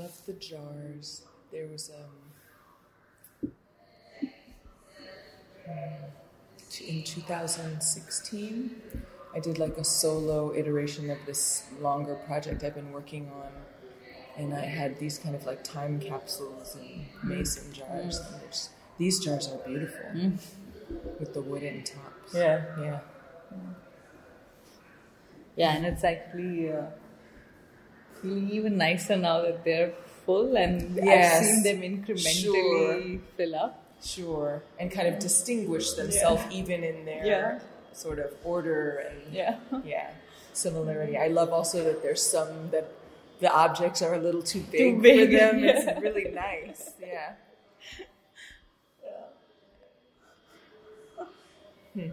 [0.00, 1.22] love the jars.
[1.52, 3.50] There was um
[6.86, 8.82] in 2016
[9.34, 13.50] I did like a solo iteration of this longer project I've been working on
[14.36, 18.18] and I had these kind of like time capsules and mason jars.
[18.18, 20.10] And there's- these jars are beautiful
[21.18, 22.34] with the wooden tops.
[22.34, 22.64] Yeah.
[22.80, 23.00] Yeah.
[25.56, 26.82] Yeah, and it's actually uh,
[28.24, 29.92] even nicer now that they're
[30.26, 31.40] full and Yes.
[31.40, 33.82] I've seen them incrementally fill up.
[34.02, 34.62] Sure.
[34.78, 37.58] And kind of distinguish themselves even in their Yeah.
[37.92, 39.58] sort of order and Yeah.
[39.84, 40.10] yeah,
[40.52, 41.16] similarity.
[41.16, 42.86] I love also that there's some that
[43.40, 45.58] the objects are a little too big, big, for them.
[45.64, 45.70] yeah.
[45.90, 46.90] It's really nice.
[47.00, 47.32] Yeah.
[51.94, 52.10] Hmm.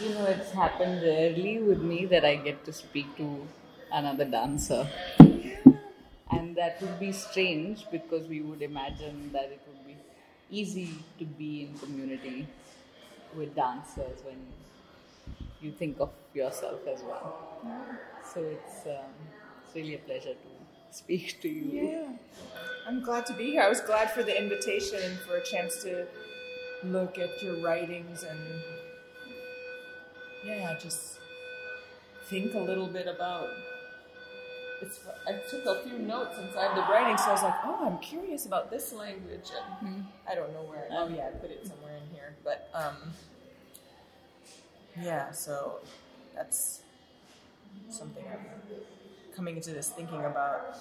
[0.00, 3.46] You know, it's happened rarely with me that I get to speak to
[3.92, 4.86] another dancer.
[6.30, 9.96] And that would be strange because we would imagine that it would be
[10.50, 12.46] easy to be in community
[13.36, 14.36] with dancers when
[15.60, 17.36] you think of yourself as well.
[18.32, 19.10] So it's, um,
[19.64, 21.82] it's really a pleasure to speak to you.
[21.82, 22.08] Yeah.
[22.86, 23.62] I'm glad to be here.
[23.62, 26.06] I was glad for the invitation and for a chance to
[26.84, 28.38] look at your writings and
[30.48, 31.18] yeah, just
[32.28, 33.48] think a little bit about
[34.80, 37.98] it's I took a few notes inside the writing, so I was like, oh, I'm
[37.98, 39.50] curious about this language,
[39.82, 40.88] and I don't know where.
[40.92, 42.96] Oh yeah, I put it somewhere in here, but um,
[45.00, 45.30] yeah.
[45.32, 45.80] So
[46.34, 46.82] that's
[47.90, 48.46] something I'm
[49.34, 50.78] coming into this thinking about.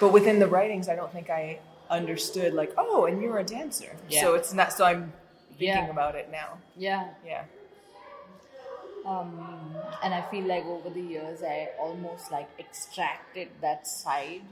[0.00, 1.58] But within the writings, I don't think I
[1.90, 4.20] understood like, oh, and you're a dancer, Yeah.
[4.22, 4.72] so it's not.
[4.72, 5.12] So I'm
[5.50, 5.90] thinking Yeah.
[5.90, 6.58] about it now.
[6.76, 7.08] Yeah.
[7.24, 7.44] Yeah.
[9.06, 14.42] um, and I feel like over the years I almost like extracted that side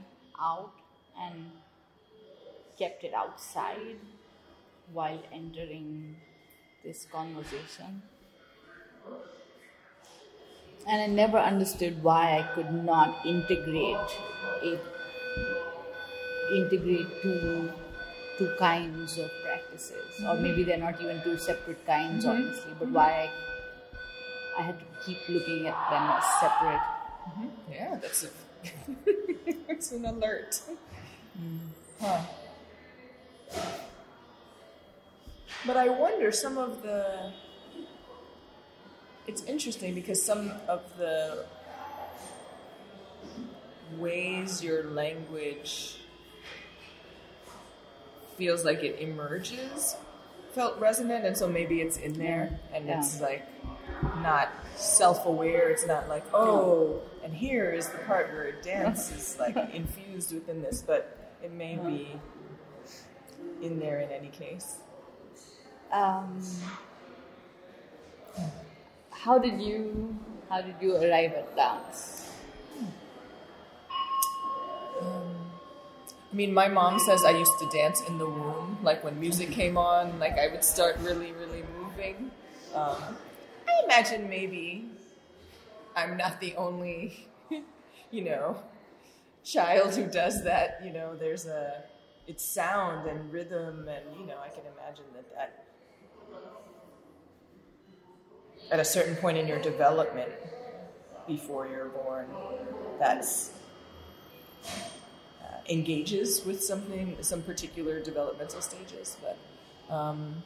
[0.41, 0.71] out
[1.19, 1.51] and
[2.79, 3.97] kept it outside
[4.93, 6.15] while entering
[6.83, 8.01] this conversation.
[10.87, 14.09] And I never understood why I could not integrate
[14.63, 14.79] it,
[16.53, 17.71] integrate two
[18.37, 20.43] two kinds of practices, or mm-hmm.
[20.43, 22.43] maybe they're not even two separate kinds, mm-hmm.
[22.43, 22.71] honestly.
[22.77, 22.95] But mm-hmm.
[22.95, 23.29] why
[24.57, 26.81] I I had to keep looking at them as separate.
[27.69, 28.29] Yeah, that's a
[29.69, 30.61] it's an alert.
[31.39, 31.59] Mm.
[32.01, 32.21] Huh.
[35.65, 37.31] But I wonder some of the
[39.27, 41.45] it's interesting because some of the
[43.97, 45.99] ways your language
[48.37, 49.95] feels like it emerges
[50.53, 52.99] felt resonant and so maybe it's in there and Yeah.
[52.99, 53.43] it's like
[54.21, 55.69] not self-aware.
[55.69, 60.61] It's not like oh and here is the part where dance is like infused within
[60.61, 62.19] this but it may be
[63.61, 64.77] in there in any case.
[65.91, 66.41] Um,
[69.11, 70.15] how did you
[70.49, 72.29] how did you arrive at dance?
[76.31, 79.49] I mean, my mom says I used to dance in the womb, like when music
[79.51, 82.31] came on, like I would start really, really moving.
[82.75, 82.97] Um,
[83.67, 84.89] I imagine maybe
[85.95, 87.27] I'm not the only,
[88.11, 88.61] you know,
[89.43, 90.81] child who does that.
[90.83, 91.83] You know, there's a,
[92.27, 95.63] it's sound and rhythm, and you know, I can imagine that that
[98.69, 100.31] at a certain point in your development,
[101.25, 102.27] before you're born,
[102.99, 103.51] that's
[105.69, 109.17] engages with something, some particular developmental stages.
[109.21, 110.43] But, um,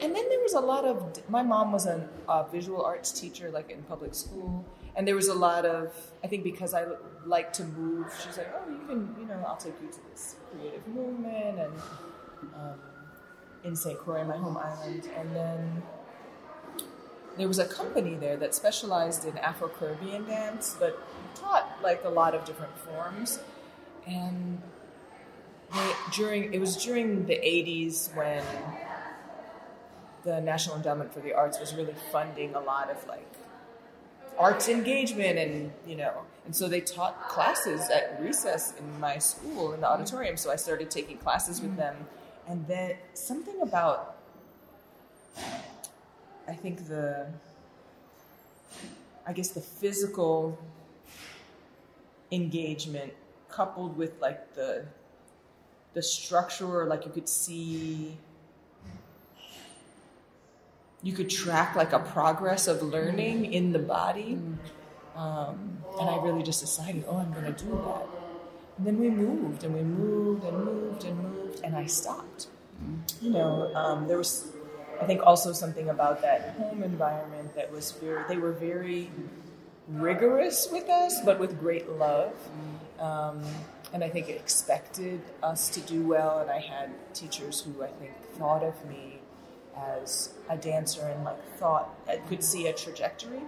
[0.00, 1.28] and then there was a lot of.
[1.28, 4.64] My mom was a, a visual arts teacher, like in public school,
[4.96, 5.94] and there was a lot of.
[6.22, 6.86] I think because I
[7.24, 10.36] like to move, she's like, "Oh, you can, you know, I'll take you to this
[10.50, 11.72] creative movement," and
[12.54, 12.78] um,
[13.62, 13.98] in St.
[13.98, 15.82] Croix, my home island, and then
[17.36, 21.00] there was a company there that specialized in Afro Caribbean dance, but
[21.34, 23.38] taught like a lot of different forms.
[24.06, 24.60] And
[25.72, 28.44] they, during it was during the '80s when
[30.24, 33.26] the National Endowment for the Arts was really funding a lot of like
[34.36, 36.12] arts engagement and you know
[36.44, 39.94] and so they taught classes at recess in my school in the mm-hmm.
[39.94, 41.80] auditorium so i started taking classes with mm-hmm.
[41.80, 41.96] them.
[42.46, 44.16] And then something about
[46.46, 47.26] I think the
[49.26, 50.58] I guess the physical
[52.30, 53.14] engagement
[53.54, 54.84] coupled with like the
[55.94, 58.16] the structure like you could see
[61.04, 64.38] you could track like a progress of learning in the body.
[65.14, 68.06] Um, and I really just decided, oh, I'm going to do that.
[68.78, 72.48] And then we moved and we moved and moved and moved, and I stopped.
[73.20, 74.50] You know, um, there was,
[75.00, 79.10] I think, also something about that home environment that was very, they were very
[79.88, 82.32] rigorous with us, but with great love.
[82.98, 83.42] Um,
[83.92, 86.40] and I think expected us to do well.
[86.40, 89.20] And I had teachers who I think thought of me
[89.76, 93.40] as a dancer and like thought I could see a trajectory.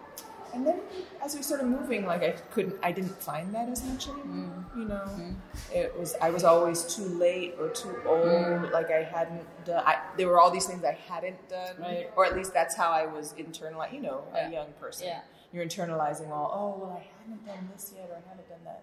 [0.55, 0.81] And then
[1.23, 4.65] as we started moving, like I couldn't, I didn't find that as much anymore.
[4.75, 4.79] Mm.
[4.79, 5.33] You know, mm-hmm.
[5.75, 8.25] it was I was always too late or too old.
[8.27, 8.73] Mm.
[8.73, 9.83] Like I hadn't done.
[9.85, 12.11] I, there were all these things I hadn't done, Right.
[12.17, 13.93] or at least that's how I was internalized.
[13.93, 14.49] You know, Yeah.
[14.49, 15.21] a young person, Yeah.
[15.53, 16.51] you're internalizing all.
[16.55, 18.83] Oh well, I haven't done this yet, or I haven't done that.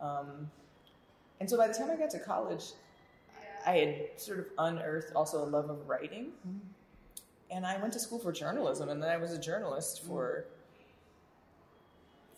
[0.00, 0.50] Um,
[1.40, 2.64] and so by the time I got to college,
[3.66, 6.32] I had sort of unearthed also a love of writing.
[7.50, 10.46] And I went to school for journalism, and then I was a journalist for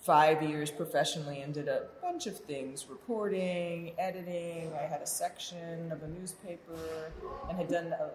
[0.00, 4.72] five years professionally and did a bunch of things reporting, editing.
[4.74, 7.12] I had a section of a newspaper
[7.48, 8.08] and had done uh,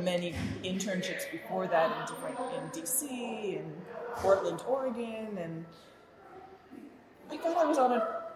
[0.00, 3.72] many internships before that in different in DC and
[4.16, 5.64] Portland, Oregon, and
[7.30, 8.27] I thought I was on a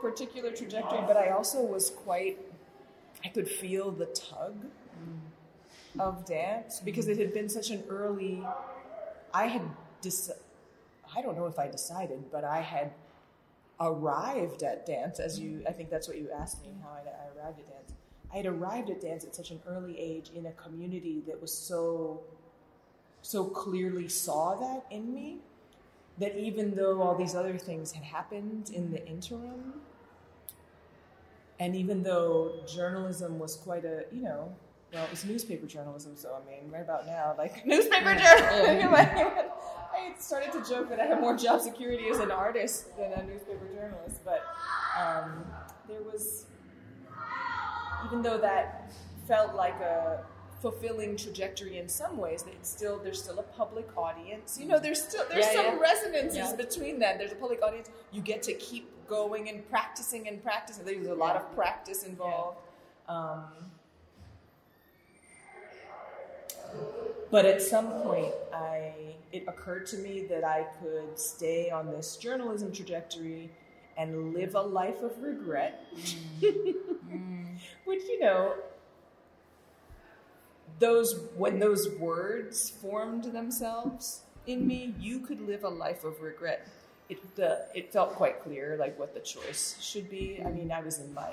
[0.00, 2.38] particular trajectory, but I also was quite.
[3.24, 4.66] I could feel the tug
[5.98, 8.42] of dance because it had been such an early.
[9.34, 9.62] I had
[10.00, 10.30] dis-
[11.16, 12.92] I don't know if I decided, but I had
[13.80, 15.20] arrived at dance.
[15.20, 17.92] As you, I think that's what you asked me how I, I arrived at dance.
[18.32, 21.52] I had arrived at dance at such an early age in a community that was
[21.52, 22.20] so,
[23.22, 25.38] so clearly saw that in me
[26.18, 29.74] that even though all these other things had happened in the interim,
[31.60, 34.54] and even though journalism was quite a, you know,
[34.92, 38.94] well, it was newspaper journalism, so I mean, right about now, like newspaper journalism.
[38.94, 43.22] I started to joke that I have more job security as an artist than a
[43.24, 44.42] newspaper journalist, but
[44.98, 45.44] um,
[45.88, 46.46] there was,
[48.06, 48.92] even though that
[49.26, 50.24] felt like a
[50.62, 54.58] fulfilling trajectory in some ways, that it's still there's still a public audience.
[54.60, 55.78] You know, there's still there's Yeah, some yeah.
[55.78, 56.56] resonances Yeah.
[56.56, 57.18] between that.
[57.18, 57.88] There's a public audience.
[58.12, 60.84] You get to keep going and practicing and practicing.
[60.84, 62.58] There's a lot of practice involved.
[63.08, 63.44] Um,
[67.30, 68.92] but at some point, I
[69.32, 73.50] it occurred to me that I could stay on this journalism trajectory
[73.96, 75.84] and live a life of regret,
[76.40, 78.54] which you know.
[80.78, 86.68] Those when those words formed themselves in me, you could live a life of regret.
[87.08, 90.40] It the it felt quite clear like what the choice should be.
[90.40, 90.56] I mm-hmm.
[90.58, 91.32] mean, I was in my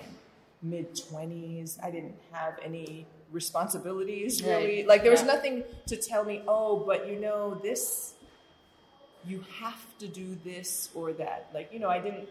[0.61, 1.77] mid twenties.
[1.83, 4.77] I didn't have any responsibilities really.
[4.77, 4.87] Right.
[4.87, 5.35] Like there was Yeah.
[5.35, 6.43] nothing to tell me.
[6.47, 8.13] Oh, but you know this.
[9.25, 11.49] You have to do this or that.
[11.53, 12.29] Like you know, I didn't.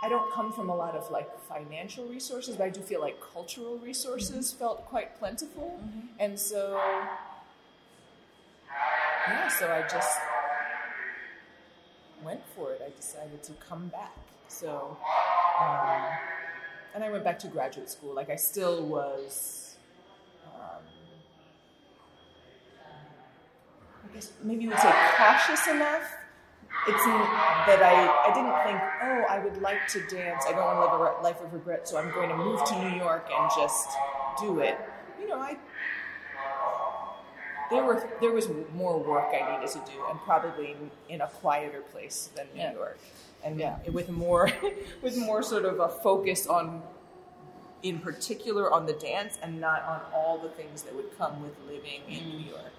[0.00, 3.18] I don't come from a lot of like financial resources, but I do feel like
[3.32, 4.58] cultural resources mm-hmm.
[4.58, 6.06] felt quite plentiful, mm-hmm.
[6.20, 6.80] and so
[9.28, 10.18] yeah, so I just
[12.22, 12.82] went for it.
[12.84, 14.16] I decided to come back.
[14.48, 14.96] So,
[15.60, 16.02] um,
[16.94, 18.14] and I went back to graduate school.
[18.14, 19.76] Like I still was.
[20.46, 20.82] Um,
[24.04, 26.14] I guess maybe you would say cautious enough.
[26.86, 30.44] It's that I, I didn't think, oh, I would like to dance.
[30.46, 32.82] I don't want to live a life of regret, so I'm going to move to
[32.82, 33.88] New York and just
[34.40, 34.78] do it.
[35.20, 35.56] You know, I
[37.70, 40.76] there were there was more work I needed to do, and probably
[41.08, 42.72] in, a quieter place than New Yeah.
[42.72, 42.98] York,
[43.44, 43.78] and Yeah.
[43.92, 44.50] with more
[45.02, 46.82] with more sort of a focus on,
[47.82, 51.54] in particular, on the dance, and not on all the things that would come with
[51.66, 52.72] living in New York.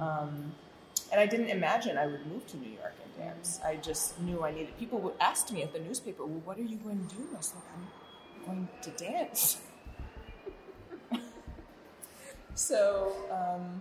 [0.00, 0.54] Um,
[1.10, 3.60] and I didn't imagine I would move to New York and dance.
[3.64, 4.76] I just knew I needed.
[4.78, 7.36] People would ask me at the newspaper, "Well, what are you going to do?" I
[7.36, 7.86] was like, "I'm
[8.46, 9.58] going to dance."
[12.54, 13.12] so.
[13.30, 13.80] Um,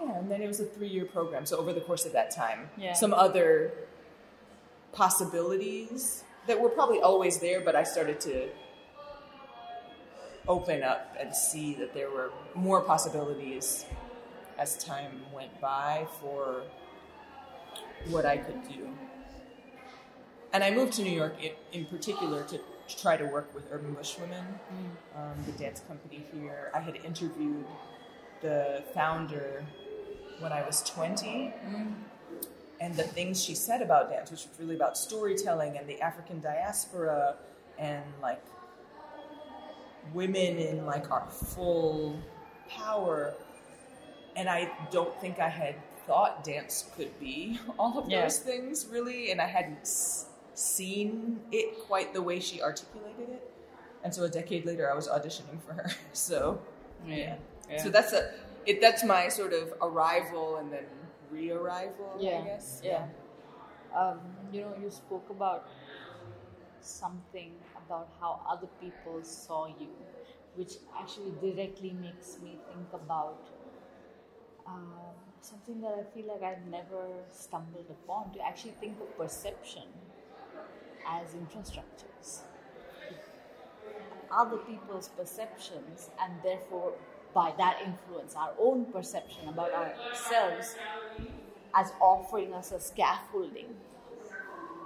[0.00, 1.44] yeah, and then it was a three-year program.
[1.46, 2.92] So over the course of that time, Yeah.
[2.94, 3.72] some other
[4.92, 8.48] possibilities that were probably always there, but I started to
[10.46, 13.84] open up and see that there were more possibilities
[14.58, 16.62] as time went by for
[18.08, 18.88] what I could do.
[20.52, 23.92] And I moved to New York in, in particular to try to work with Urban
[23.92, 24.44] Bush Women,
[25.14, 26.70] um, the dance company here.
[26.74, 27.66] I had interviewed
[28.40, 29.64] the founder
[30.40, 31.52] when I was 20.
[32.80, 36.40] And the things she said about dance, which was really about storytelling and the African
[36.40, 37.34] diaspora
[37.78, 38.40] and like
[40.14, 42.16] women in like our full
[42.68, 43.34] power.
[44.36, 45.74] And I don't think I had
[46.06, 48.22] thought dance could be all of Yeah.
[48.22, 53.50] those things really, and I hadn't s- seen it quite the way she articulated it.
[54.04, 55.90] And so a decade later, I was auditioning for her.
[56.12, 56.60] So
[57.06, 57.34] Yeah.
[57.68, 57.82] yeah.
[57.82, 58.30] so that's a
[58.68, 58.80] it.
[58.80, 60.86] That's my sort of arrival and then
[61.30, 62.16] re-arrival.
[62.18, 62.80] yeah, I guess.
[62.84, 63.06] Yeah.
[63.96, 64.20] Um,
[64.52, 65.68] you know, you spoke about
[66.80, 67.52] something
[67.86, 69.88] about how other people saw you,
[70.56, 73.48] which actually directly makes me think about
[74.66, 74.92] um,
[75.40, 79.84] something that I feel like I've never stumbled upon to actually think of perception
[81.06, 82.40] as infrastructures.
[84.30, 86.92] Other people's perceptions, and therefore,
[87.34, 90.76] by that influence, our own perception about ourselves
[91.74, 93.66] as offering us a scaffolding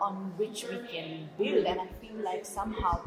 [0.00, 1.64] on which we can build.
[1.66, 3.00] And I feel like somehow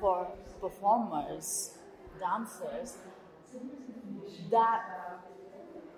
[0.00, 0.26] for
[0.60, 1.74] performers,
[2.18, 2.96] dancers,
[4.50, 4.82] that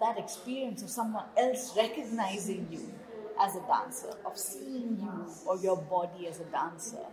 [0.00, 2.92] that experience of someone else recognizing you
[3.38, 7.04] as a dancer, of seeing you or your body as a dancer,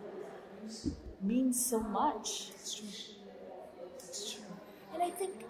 [1.22, 2.52] means so much.
[2.56, 2.88] It's true.
[4.00, 4.44] It's true.
[5.00, 5.46] And I think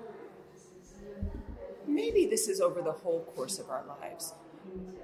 [1.87, 4.33] maybe this is over the whole course of our lives,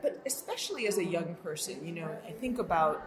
[0.01, 3.01] but especially as a young person, you know, I think about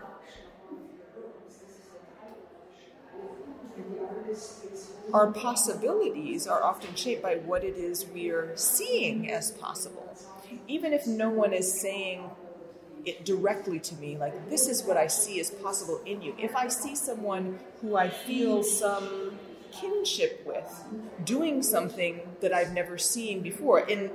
[5.13, 10.17] our possibilities are often shaped by what it is we're seeing as possible.
[10.67, 12.31] Even if no one is saying
[13.05, 16.35] it directly to me, like, this is what I see as possible in you.
[16.39, 19.39] If I see someone who I feel some
[19.73, 20.85] kinship with
[21.25, 24.11] doing something that I've never seen before, in,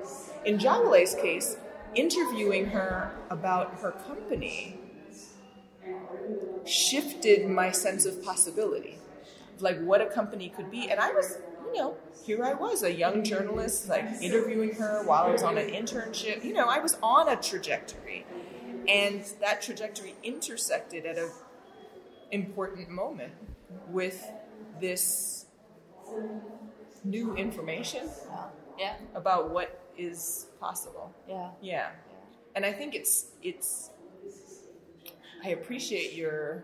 [0.46, 1.58] in Jawole's case,
[1.96, 4.78] interviewing her about her company
[6.66, 8.98] shifted my sense of possibility
[9.62, 10.90] like what a company could be.
[10.90, 15.24] And i was you know here i was a young journalist like interviewing her while
[15.24, 16.44] i was on an internship.
[16.44, 18.26] You know i was on a trajectory
[18.88, 21.30] and that trajectory intersected at a
[22.32, 23.34] important moment
[23.90, 24.26] with
[24.82, 25.46] this
[27.04, 28.10] new information
[28.78, 31.14] Yeah, about what is possible.
[31.28, 31.90] Yeah, yeah.
[32.56, 33.92] And i think it's it's
[35.44, 36.64] i appreciate your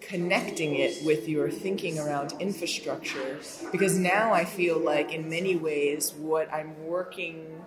[0.00, 3.38] connecting it with your thinking around infrastructure
[3.70, 7.64] because now i feel like in many ways what i'm working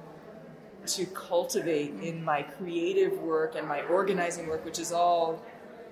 [0.85, 5.41] to cultivate in my creative work and my organizing work which is all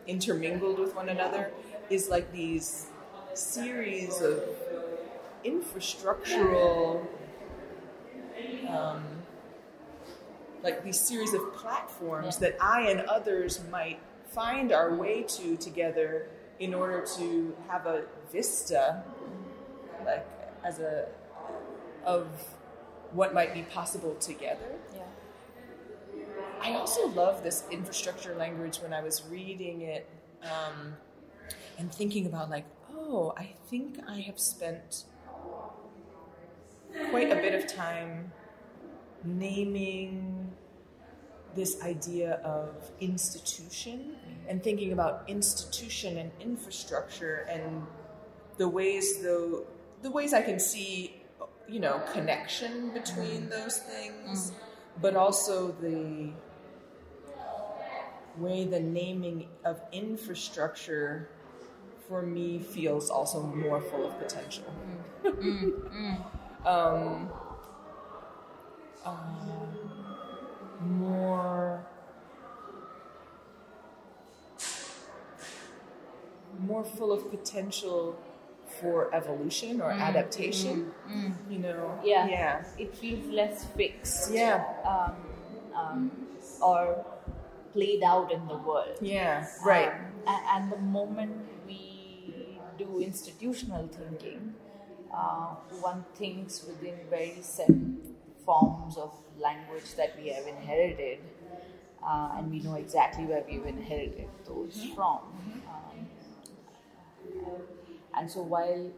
[0.07, 1.51] intermingled with one another
[1.89, 2.87] is like these
[3.33, 4.43] series of
[5.45, 7.05] infrastructural
[8.69, 9.03] um,
[10.63, 16.29] like these series of platforms that I and others might find our way to together
[16.59, 19.03] in order to have a vista,
[20.05, 20.25] like
[20.63, 21.07] as a
[22.05, 22.27] of
[23.11, 24.75] what might be possible together.
[26.63, 30.09] I also love this infrastructure language when I was reading it
[30.43, 30.93] um,
[31.77, 32.65] and thinking about like,
[32.95, 35.03] oh, I think I have spent
[37.09, 38.31] quite a bit of time
[39.25, 40.53] naming
[41.53, 44.15] this idea of institution
[44.47, 47.85] and thinking about institution and infrastructure and
[48.57, 49.65] the ways though
[50.01, 51.21] the ways I can see
[51.67, 54.51] you know connection between those things
[55.01, 56.31] but also the
[58.37, 61.29] way the naming of infrastructure
[62.07, 64.65] for me feels also more full of potential.
[66.65, 67.29] Um,
[69.05, 69.17] uh,
[70.79, 71.85] more
[76.59, 78.17] more full of potential
[78.79, 80.91] for evolution or adaptation
[81.49, 81.99] you know?
[82.03, 82.27] Yeah.
[82.27, 82.63] yeah.
[82.77, 84.31] It feels less fixed.
[84.31, 84.63] yeah.
[84.85, 85.15] Um,
[85.75, 86.11] um,
[86.61, 87.05] or
[87.73, 88.97] played out in the world.
[89.01, 89.91] yeah right
[90.25, 91.35] Um, and, the moment
[91.67, 94.53] we do institutional thinking,
[95.13, 97.69] uh, one thinks within very set
[98.45, 101.19] forms of language that we have inherited,
[102.05, 105.19] uh, and we know exactly where we've inherited those from.
[105.67, 106.07] Um,
[108.15, 108.91] and so, while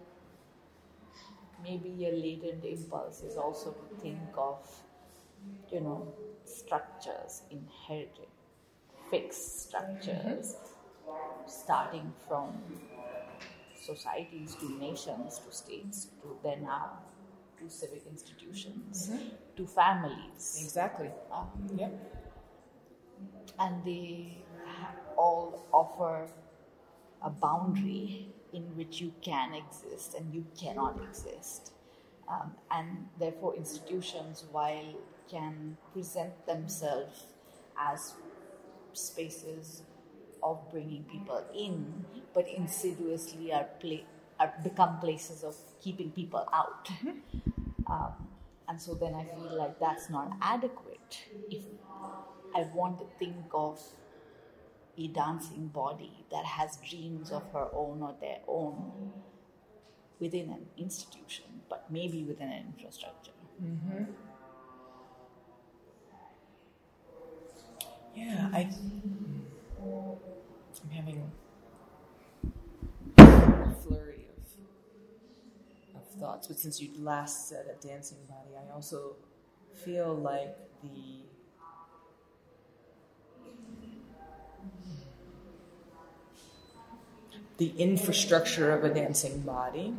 [1.63, 4.59] maybe a latent impulse is also to think of,
[5.71, 6.13] you know,
[6.43, 8.27] structures inherited,
[9.09, 10.55] fixed structures,
[11.45, 12.53] starting from
[13.79, 16.99] societies to nations to states to then now
[17.59, 19.11] to civic institutions
[19.55, 20.59] to families.
[20.63, 21.47] exactly Um,
[21.77, 21.89] yeah
[23.59, 24.37] and they
[25.17, 26.27] all offer
[27.21, 31.71] a boundary in which you can exist and you cannot exist.
[32.27, 34.95] Um, and therefore, institutions, while
[35.29, 37.25] can present themselves
[37.79, 38.13] as
[38.95, 39.83] spaces
[40.43, 44.05] of bringing people in, but insidiously are, play,
[44.39, 46.85] are become places of keeping people out.
[46.85, 47.91] Mm-hmm.
[47.91, 48.13] Um,
[48.67, 51.19] and so then I feel like that's not adequate.
[51.49, 51.63] If
[52.55, 53.79] I want to think of
[54.97, 59.11] a dancing body that has dreams of her own or their own
[60.19, 63.31] within an institution, but maybe within an infrastructure.
[63.61, 64.03] Mm-hmm.
[68.15, 68.69] Yeah, I,
[69.81, 71.29] I'm having
[73.17, 74.27] a flurry
[75.93, 79.17] of, of thoughts, but since you last said a dancing body, I also
[79.83, 81.23] feel like the
[87.57, 89.93] the infrastructure of a dancing body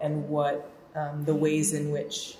[0.00, 2.36] and what um, the ways in which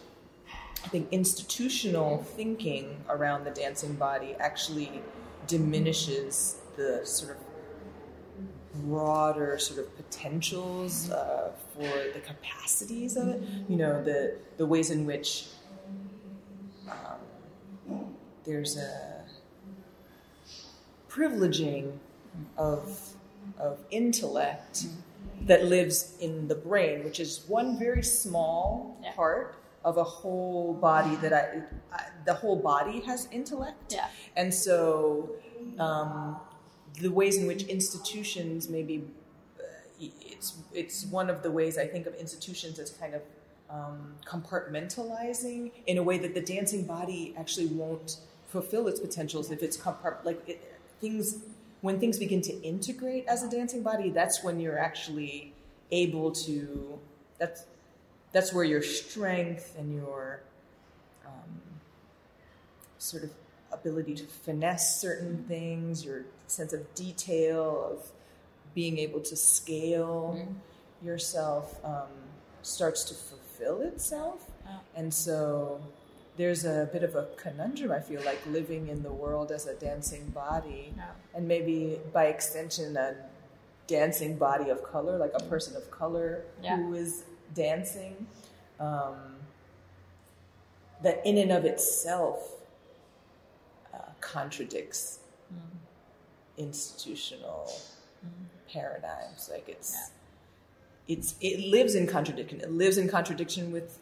[0.87, 5.03] I think institutional thinking around the dancing body actually
[5.49, 13.43] diminishes the sort of broader sort of potentials uh, for the capacities of it.
[13.69, 15.49] You know, the the ways in which
[16.89, 18.07] um,
[18.45, 19.25] there's a
[21.09, 21.99] privileging
[22.57, 23.01] of
[23.59, 24.87] of intellect
[25.41, 29.13] that lives in the brain, which is one very small Yeah.
[29.15, 31.63] part of a whole body that I,
[31.95, 33.95] I the whole body has intellect.
[33.95, 34.09] Yeah.
[34.35, 35.31] And so
[35.79, 36.37] um,
[37.01, 39.05] the ways in which institutions maybe
[39.61, 39.63] uh,
[40.01, 43.23] it's it's one of the ways I think of institutions as kind of
[43.71, 49.63] um, compartmentalizing in a way that the dancing body actually won't fulfill its potentials if
[49.63, 50.61] it's compart like it,
[51.01, 51.39] things
[51.81, 55.53] when things begin to integrate as a dancing body that's when you're actually
[55.91, 56.99] able to
[57.39, 57.67] that's
[58.37, 60.43] that's where your strength and your
[61.25, 61.53] um,
[62.99, 63.31] sort of
[63.73, 68.11] ability to finesse certain things, your sense of detail, of
[68.75, 70.39] being able to scale
[71.03, 72.13] yourself um,
[72.61, 74.51] starts to fulfill itself.
[74.67, 74.77] Yeah.
[74.95, 75.81] And so
[76.37, 79.75] there's a bit of a conundrum, I feel like, living in the world as a
[79.77, 80.93] dancing body,
[81.35, 83.15] and maybe by extension, a
[83.87, 86.77] dancing body of color, like a person of color Yeah.
[86.77, 88.27] who is dancing.
[88.79, 89.15] Um,
[91.03, 92.53] that in and of itself
[93.95, 95.21] uh, contradicts
[96.57, 97.71] institutional
[98.73, 99.49] paradigms.
[99.53, 100.11] Like it's
[101.09, 102.61] it's it lives in contradiction.
[102.61, 103.99] It lives in contradiction with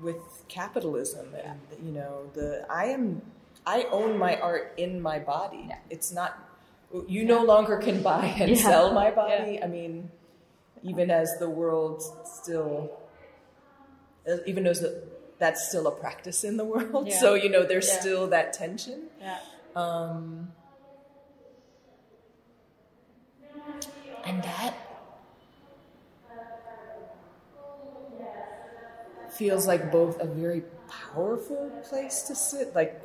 [0.00, 0.16] with
[0.48, 3.22] capitalism and you know the I am
[3.66, 5.66] I own my art in my body.
[5.68, 5.76] Yeah.
[5.90, 6.38] It's not
[7.06, 8.62] you no longer can buy and Yeah.
[8.62, 9.62] sell my body.
[9.62, 10.10] I mean,
[10.82, 12.90] even as the world still,
[14.46, 14.74] even though
[15.38, 17.06] that's still a practice in the world.
[17.10, 17.18] Yeah.
[17.18, 18.00] So you know, there's Yeah.
[18.00, 19.08] still that tension.
[19.20, 19.38] Yeah.
[19.76, 20.52] Um,
[24.24, 24.74] and that
[29.30, 33.02] feels like both a very powerful place to sit, like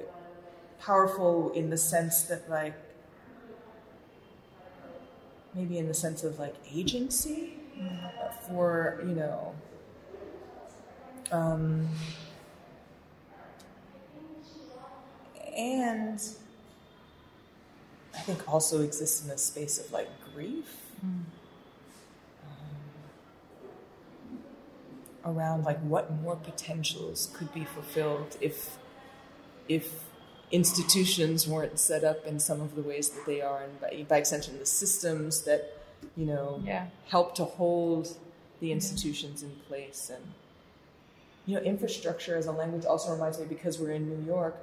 [0.79, 2.73] powerful in the sense that, like,
[5.53, 7.53] maybe in the sense of like agency
[8.47, 9.55] for, you know,
[11.31, 11.87] um,
[15.55, 16.19] and
[18.13, 20.65] I think also exists in a space of like grief
[21.03, 21.25] um,
[25.25, 28.77] around like what more potentials could be fulfilled if
[29.67, 30.05] if
[30.51, 34.17] institutions weren't set up in some of the ways that they are, and by, by
[34.17, 35.74] extension, the systems that
[36.15, 36.87] you know Yeah.
[37.07, 38.17] help to hold
[38.59, 40.09] the institutions in place.
[40.13, 40.33] And
[41.45, 44.55] you know infrastructure as a language also reminds me because we're in New York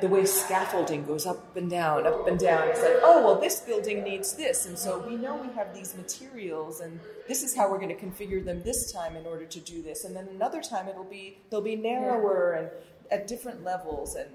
[0.00, 2.68] the way scaffolding goes up and down up and down.
[2.68, 4.66] It's like oh well this building needs this.
[4.66, 6.98] And so we know we have these materials and
[7.28, 10.04] this is how we're going to configure them this time in order to do this.
[10.04, 12.70] And then another time it'll be they'll be narrower and
[13.10, 14.14] at different levels.
[14.14, 14.30] And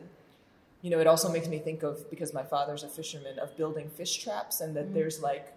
[0.81, 3.89] you know it also makes me think of because my father's a fisherman of building
[3.89, 4.93] fish traps and that mm.
[4.93, 5.54] there's like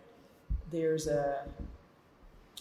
[0.71, 1.45] there's a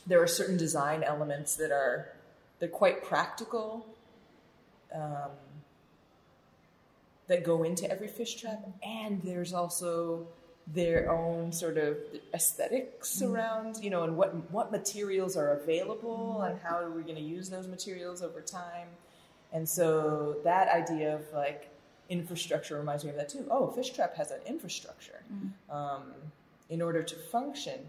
[0.06, 2.14] there are certain design elements that are
[2.60, 3.86] they're quite practical
[4.94, 5.32] um,
[7.28, 10.28] that go into every fish trap and there's also
[10.74, 11.98] their own sort of
[12.34, 17.16] aesthetics around you know and what what materials are available and how are we going
[17.16, 18.88] to use those materials over time.
[19.54, 21.70] And so that idea of like
[22.10, 23.48] infrastructure reminds me of that too.
[23.50, 25.24] Oh fish trap has an infrastructure.
[25.70, 26.04] Um,
[26.70, 27.80] in order to function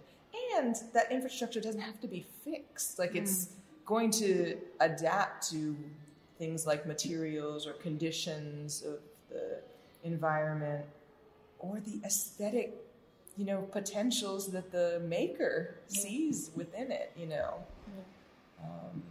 [0.59, 2.99] and that infrastructure doesn't have to be fixed.
[2.99, 3.51] Like it's
[3.87, 5.77] going to adapt to
[6.39, 8.99] things like materials or conditions of
[9.31, 9.61] the
[10.05, 10.85] environment
[11.59, 12.75] or the aesthetic,
[13.37, 17.55] you know, potentials that the maker sees within it, you know.
[18.63, 19.03] Um,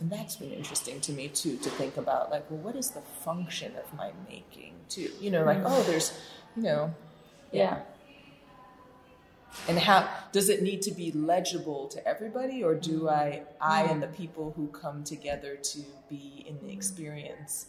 [0.00, 3.00] and that's been interesting to me too to think about like well what is the
[3.00, 6.18] function of my making too you know like oh there's
[6.56, 6.94] you know
[7.52, 7.80] Yeah.
[9.68, 13.08] and how does it need to be legible to everybody or do mm-hmm.
[13.08, 14.16] i i and the mm-hmm.
[14.16, 16.70] people who come together to be in the mm-hmm.
[16.70, 17.66] experience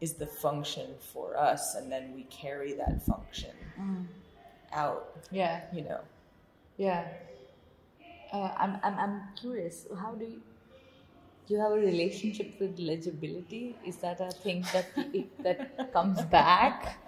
[0.00, 4.06] is the function for us and then we carry that function mm.
[4.72, 5.62] out Yeah.
[5.72, 6.00] you know
[6.78, 7.04] Yeah.
[8.32, 9.86] Uh, I'm, I'm, I'm curious.
[10.00, 10.49] How do you, do
[11.50, 13.76] you have a relationship with legibility?
[13.84, 14.86] Is that a thing that
[15.42, 16.98] that comes back?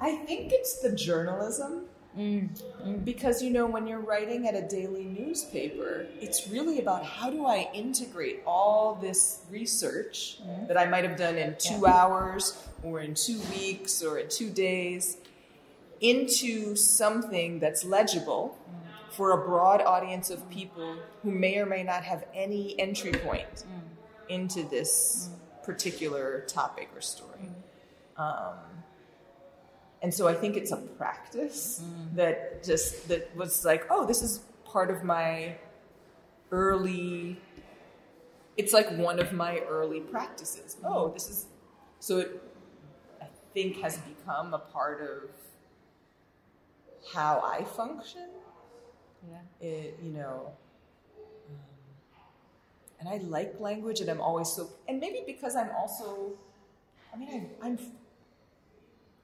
[0.00, 1.86] i think it's the journalism.
[2.16, 3.04] Mm-hmm.
[3.04, 7.44] Because you know when you're writing at a daily newspaper it's really about how do
[7.44, 10.66] i integrate all this research mm-hmm.
[10.66, 14.48] that i might have done in two hours or in two weeks or in two
[14.48, 15.18] days
[16.00, 18.85] into something that's legible mm-hmm.
[19.16, 23.64] For a broad audience of people who may or may not have any entry point
[23.64, 23.80] mm.
[24.28, 25.64] into this mm.
[25.64, 27.50] particular topic or story
[28.18, 28.20] mm.
[28.20, 28.56] um,
[30.02, 31.82] and so I think it's a practice
[32.14, 35.56] that just that was like, oh, this is part of my
[36.52, 37.40] early.
[38.56, 40.76] It's like one of my early practices.
[40.84, 41.46] Oh, this is
[41.98, 42.18] so.
[42.18, 42.42] It
[43.20, 45.30] I think has become a part of
[47.12, 48.28] how I function.
[49.30, 49.66] Yeah.
[49.66, 50.52] It, you know.
[51.50, 51.56] um,
[53.00, 54.70] And I like language, and I'm always so.
[54.88, 56.32] And maybe because I'm also,
[57.12, 57.78] I mean, I'm, I'm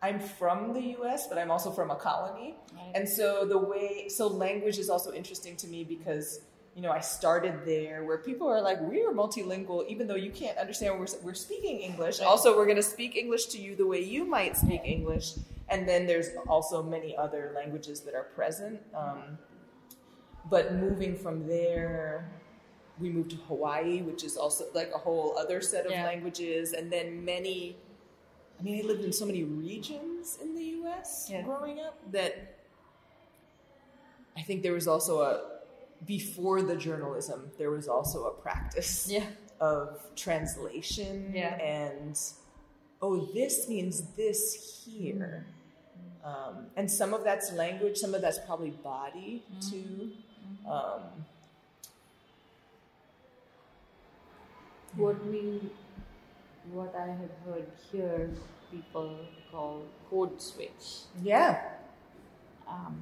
[0.02, 2.56] I'm from the US, but I'm also from a colony.
[2.74, 2.90] Right.
[2.96, 6.40] And so the way, so language is also interesting to me because,
[6.74, 10.32] you know, I started there where people are like, we are multilingual, even though you
[10.32, 12.20] can't understand, we're, we're speaking English.
[12.20, 15.34] Also, we're going to speak English to you the way you might speak English.
[15.68, 18.80] And then there's also many other languages that are present.
[18.94, 19.38] Um,
[20.50, 22.28] but moving from there,
[22.98, 26.04] we moved to Hawaii, which is also like a whole other set of Yeah.
[26.04, 26.72] languages.
[26.72, 27.76] And then many
[28.60, 31.26] I mean, I lived in so many regions in the U.S.
[31.28, 31.42] Yeah.
[31.42, 32.58] growing up that
[34.36, 35.40] I think there was also a
[36.06, 39.26] before the journalism, there was also a practice Yeah.
[39.60, 41.54] of translation Yeah.
[41.56, 42.18] and
[43.00, 45.46] oh, this means this here.
[46.24, 50.12] Um, and some of that's language, some of that's probably body too.
[50.66, 51.24] Um,
[54.96, 55.70] What we,
[56.70, 58.30] what I have heard here,
[58.70, 59.16] people
[59.50, 61.04] call code switch.
[61.22, 61.62] yeah,
[62.68, 63.00] um,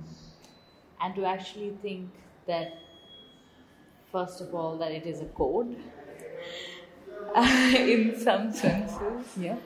[1.00, 2.10] and to actually think
[2.46, 2.74] that
[4.12, 5.76] first of all that it is a code
[7.36, 9.56] in some senses yeah,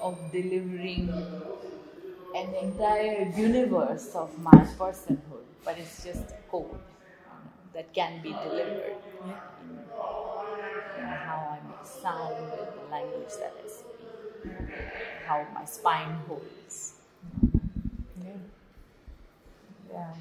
[0.00, 1.08] of delivering
[2.34, 6.78] an entire universe of my personhood but it's just a code
[7.74, 13.68] that can be delivered in, in how I make sound and the language that I
[13.68, 13.86] speak
[15.26, 16.94] how my spine holds
[18.22, 18.30] yeah.
[19.92, 20.14] yeah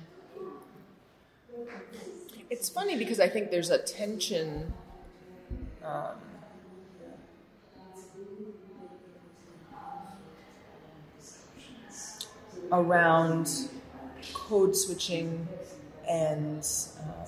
[2.50, 4.74] It's funny because I think there's a tension.
[5.84, 6.18] Um,
[12.72, 13.70] around
[14.34, 15.48] code switching
[16.10, 17.26] and um,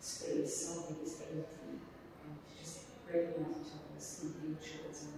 [0.00, 5.12] space, all of empty, and just breaking out each other's individuals and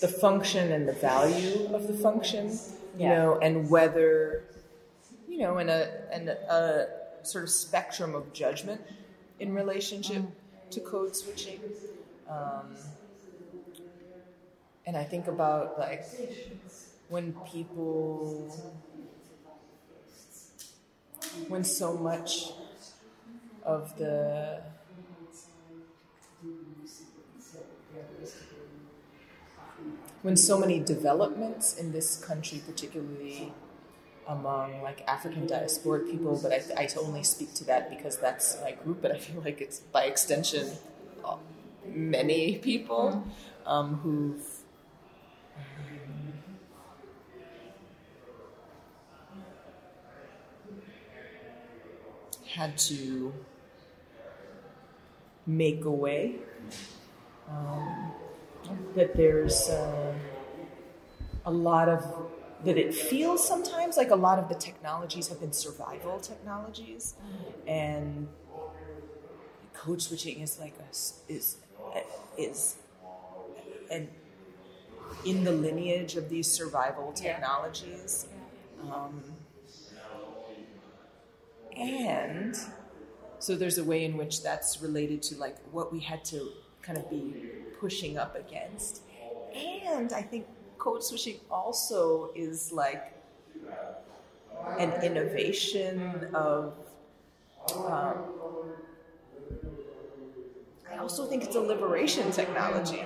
[0.00, 2.58] the function and the value of the function, you
[2.98, 3.14] Yeah.
[3.14, 4.44] know, and whether,
[5.28, 6.86] you know, in a, in a
[7.22, 8.80] sort of spectrum of judgment
[9.40, 10.22] in relationship
[10.76, 11.58] to code switching.
[12.28, 12.76] Um,
[14.84, 16.04] and I think about like
[17.08, 18.54] when people,
[21.48, 22.52] when so much
[23.64, 24.60] of the
[30.22, 33.52] when so many developments in this country, particularly
[34.28, 38.72] among like African diasporic people, but I, I only speak to that because that's my
[38.72, 40.68] group, but I feel like it's by extension
[41.24, 41.36] uh,
[41.84, 43.24] many people
[43.64, 44.42] um, who've
[52.46, 53.32] had to
[55.46, 56.36] make a way.
[57.48, 58.12] Um,
[58.96, 60.12] that there's uh,
[61.44, 62.02] a lot of
[62.66, 67.14] that it feels sometimes like a lot of the technologies have been survival technologies,
[67.66, 68.28] and
[69.74, 71.56] code switching is like a, is
[72.36, 72.76] is
[73.90, 74.08] and
[75.24, 78.26] in the lineage of these survival technologies.
[78.82, 79.22] Um,
[81.76, 82.56] and
[83.38, 86.50] so there's a way in which that's related to like what we had to
[86.82, 87.34] kind of be
[87.80, 89.02] pushing up against.
[89.54, 90.46] And I think
[90.78, 93.14] code switching also is like
[94.78, 96.74] an innovation of.
[97.74, 98.14] Um,
[100.92, 103.04] I also think it's a liberation technology,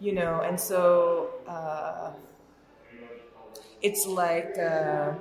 [0.00, 2.12] you know, and so uh,
[3.82, 4.56] it's like.
[4.58, 5.14] Uh,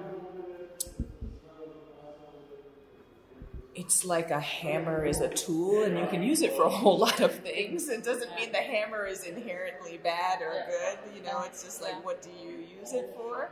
[3.76, 6.98] it's like a hammer is a tool and you can use it for a whole
[7.08, 7.90] lot of things.
[7.90, 11.16] It doesn't mean the hammer is inherently bad or good.
[11.16, 13.50] You know, it's just like, what do you use it for?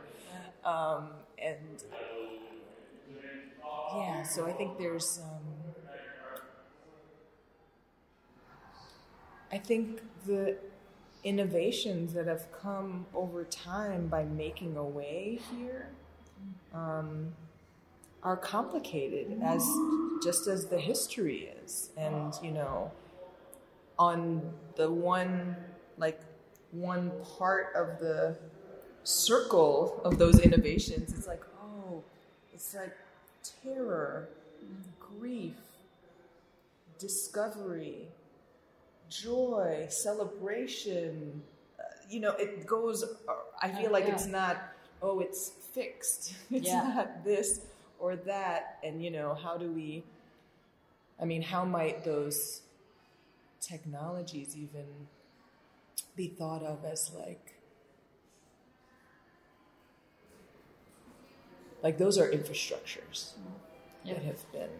[0.64, 1.08] Um,
[1.38, 1.82] and
[3.96, 5.42] yeah, so I think there's, um,
[9.50, 10.56] I think the
[11.24, 15.88] innovations that have come over time by making a way here.
[16.74, 17.32] Um,
[18.22, 19.66] are complicated as
[20.22, 22.90] just as the history is and you know
[23.98, 24.40] on
[24.76, 25.56] the one
[25.98, 26.20] like
[26.70, 28.36] one part of the
[29.04, 32.02] circle of those innovations it's like oh
[32.54, 32.96] it's like
[33.62, 34.28] terror
[35.18, 35.54] grief
[36.98, 38.06] discovery
[39.10, 41.42] joy celebration
[41.80, 43.04] uh, you know it goes
[43.60, 44.14] i feel like Yeah.
[44.14, 44.56] it's not
[45.02, 46.82] oh it's fixed it's Yeah.
[46.94, 47.60] not this
[48.02, 50.02] or that and you know how do we
[51.20, 52.62] i mean how might those
[53.60, 54.84] technologies even
[56.16, 57.54] be thought of as like
[61.82, 63.32] like those are infrastructures
[64.04, 64.14] Yeah.
[64.14, 64.70] that have been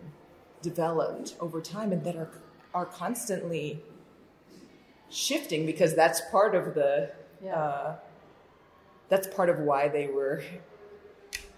[0.63, 2.31] developed over time and that are
[2.75, 3.83] are constantly
[5.11, 7.55] shifting because that's part of the Yeah.
[7.57, 7.97] uh,
[9.09, 10.43] that's part of why they were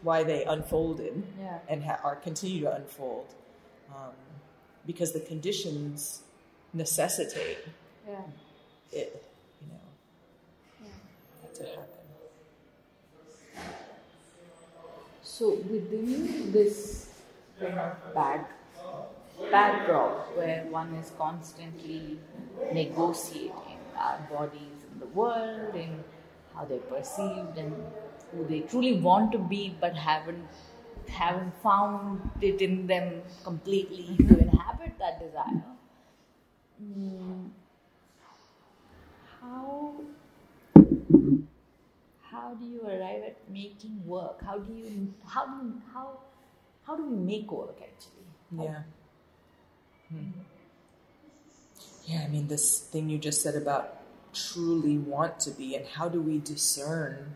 [0.04, 1.58] why they unfolded Yeah.
[1.68, 3.26] and ha- are continue to unfold
[3.90, 4.12] um,
[4.86, 6.22] because the conditions
[6.72, 7.58] necessitate
[8.06, 8.20] Yeah.
[8.92, 9.24] it
[9.60, 11.90] you know to happen
[15.22, 17.10] So within this
[17.58, 18.40] kind of bag
[19.50, 22.18] backdrop where one is constantly
[22.72, 26.04] negotiating our bodies in the world and
[26.54, 27.74] how they're perceived and
[28.34, 30.46] who they truly want to be but haven't
[31.08, 35.62] haven't found it in them completely to inhabit that desire.
[36.82, 37.50] Mm,
[39.40, 39.94] how
[42.22, 44.42] how do you arrive at making work?
[44.44, 46.18] How do you how do you, how
[46.86, 48.64] how do we make work actually?
[48.64, 48.82] Yeah.
[50.08, 50.30] Hmm.
[52.06, 54.00] Yeah, I mean, this thing you just said about
[54.34, 57.34] truly want to be, and how do we discern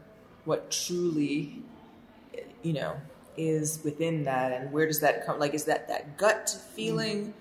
[0.48, 1.62] what truly,
[2.62, 2.96] you know,
[3.36, 5.38] is within that, and where does that come?
[5.38, 7.34] Like, is that that gut feeling?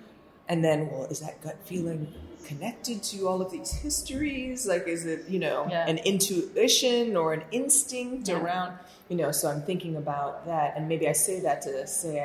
[0.49, 2.13] And then, well, is that gut feeling
[2.45, 4.67] connected to all of these histories?
[4.67, 5.87] Like, is it, you know, Yeah.
[5.87, 8.41] an intuition or an instinct Yeah.
[8.41, 8.77] around,
[9.09, 9.31] you know?
[9.31, 12.19] So I'm thinking about that, and maybe I say that to say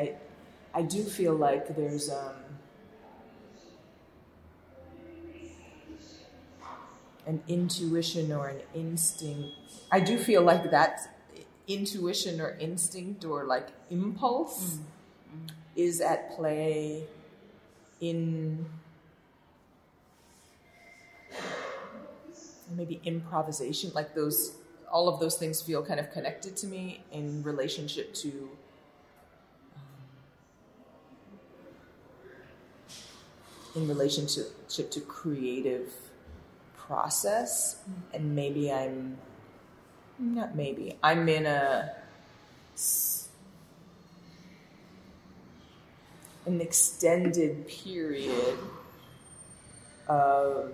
[0.75, 2.35] I, I do feel like there's um,
[7.27, 9.49] an intuition or an instinct.
[9.91, 10.99] I do feel like that
[11.69, 14.79] intuition or instinct or like impulse mm.
[14.79, 15.51] Mm.
[15.77, 17.05] is at play
[18.01, 18.67] in
[22.77, 24.57] maybe improvisation like those
[24.91, 28.49] all of those things feel kind of connected to me in relationship to
[29.77, 29.83] um,
[33.77, 35.93] in relationship to creative
[36.93, 38.17] process mm-hmm.
[38.17, 39.17] and maybe i'm
[40.19, 41.91] not maybe i'm in a
[46.45, 48.59] an extended period
[50.07, 50.73] of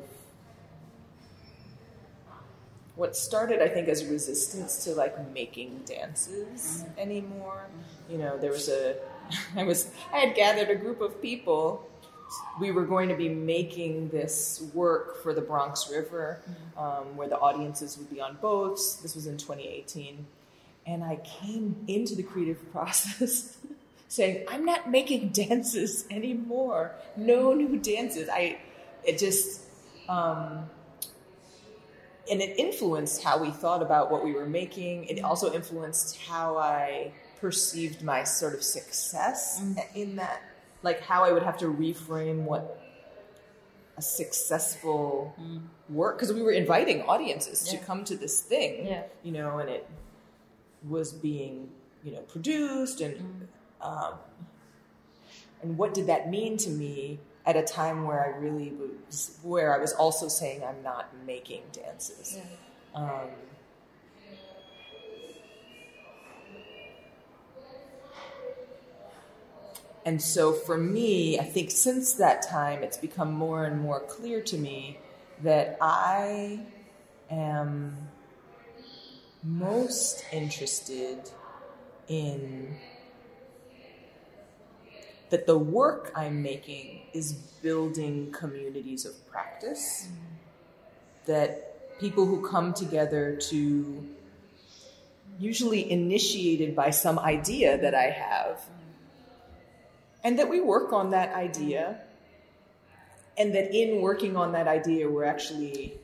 [2.96, 6.98] what started i think as resistance to like making dances mm-hmm.
[6.98, 7.66] anymore.
[7.68, 8.12] Mm-hmm.
[8.12, 8.96] You know there was a
[9.56, 11.88] i was i had gathered a group of people
[12.60, 16.40] we were going to be making this work for the Bronx River,
[16.76, 18.96] um, where the audiences would be on boats.
[18.96, 20.26] This was in 2018,
[20.86, 23.58] and I came into the creative process
[24.08, 26.94] saying, I'm not making dances anymore.
[27.16, 28.28] No new dances.
[28.28, 28.58] I,
[29.04, 29.62] it just,
[30.08, 30.68] um,
[32.30, 35.04] and it influenced how we thought about what we were making.
[35.04, 39.62] It also influenced how I perceived my sort of success
[39.94, 40.42] in that,
[40.82, 42.80] like how I would have to reframe what
[43.96, 45.34] a successful
[45.88, 49.02] work because we were inviting audiences to come to this thing, Yeah.
[49.22, 49.88] you know, and it
[50.88, 51.70] was being,
[52.04, 53.48] you know, produced and
[53.80, 54.14] um,
[55.62, 58.72] and what did that mean to me at a time where I really
[59.06, 62.38] was where I was also saying I'm not making dances.
[62.94, 63.28] Um,
[70.08, 74.40] and so for me, I think since that time, it's become more and more clear
[74.40, 74.98] to me
[75.42, 76.60] that I
[77.30, 77.94] am
[79.44, 81.30] most interested
[82.08, 82.74] in
[85.28, 90.08] that the work I'm making is building communities of practice,
[91.26, 94.08] that people who come together to,
[95.38, 98.62] usually initiated by some idea that I have,
[100.24, 102.00] and that we work on that idea,
[103.36, 105.98] and that in working on that idea, we're actually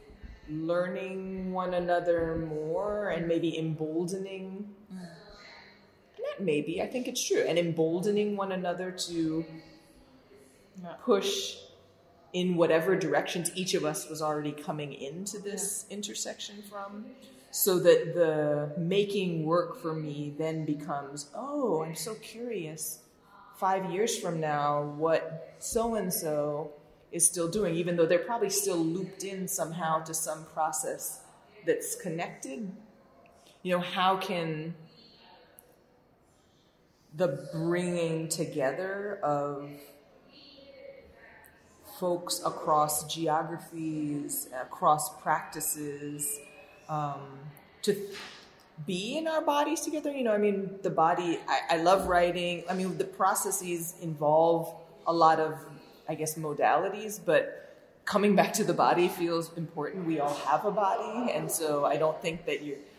[0.48, 4.68] learning one another more and maybe emboldening.
[4.92, 9.44] Not maybe, I think it's true, and emboldening one another to
[11.02, 11.56] push
[12.32, 17.06] in whatever directions each of us was already coming into this intersection from.
[17.50, 22.98] So that the making work for me then becomes, oh, I'm so curious
[23.56, 26.72] five years from now what so and so
[27.12, 31.20] is still doing, even though they're probably still looped in somehow to some process
[31.64, 32.70] that's connected.
[33.62, 34.74] You know, how can
[37.14, 39.70] the bringing together of
[42.00, 46.40] folks across geographies, across practices,
[46.88, 47.38] um,
[47.82, 47.96] to
[48.86, 50.10] be in our bodies together.
[50.12, 52.64] You know, I mean, the body, I, I love writing.
[52.68, 54.74] I mean, the processes involve
[55.06, 55.58] a lot of,
[56.08, 57.60] I guess, modalities, but
[58.04, 60.06] coming back to the body feels important.
[60.06, 62.58] We all have a body, and so I don't think that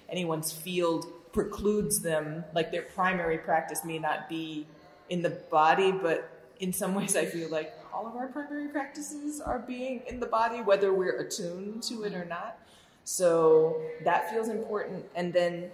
[0.09, 2.43] anyone's field precludes them.
[2.53, 4.65] Like their primary practice may not be
[5.09, 9.41] in the body, but in some ways, I feel like all of our primary practices
[9.41, 12.59] are being in the body, whether we're attuned to it or not.
[13.05, 15.69] So that feels important, and then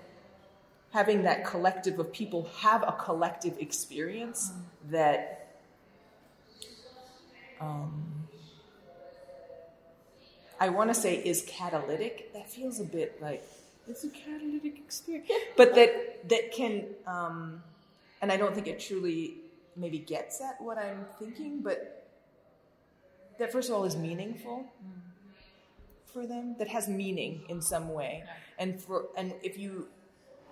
[0.92, 4.52] having that collective of people have a collective experience
[4.90, 5.48] that.
[7.60, 8.28] Um,
[10.60, 12.34] I want to say is catalytic.
[12.34, 13.44] That feels a bit like
[13.88, 17.64] it's a catalytic experience, but that that can, um,
[18.22, 19.38] and I don't think it truly
[19.76, 22.08] maybe gets at what I'm thinking, but
[23.40, 24.66] that first of all is meaningful
[26.14, 26.56] for them.
[26.60, 28.24] That has meaning in some way,
[28.60, 29.88] and for and if you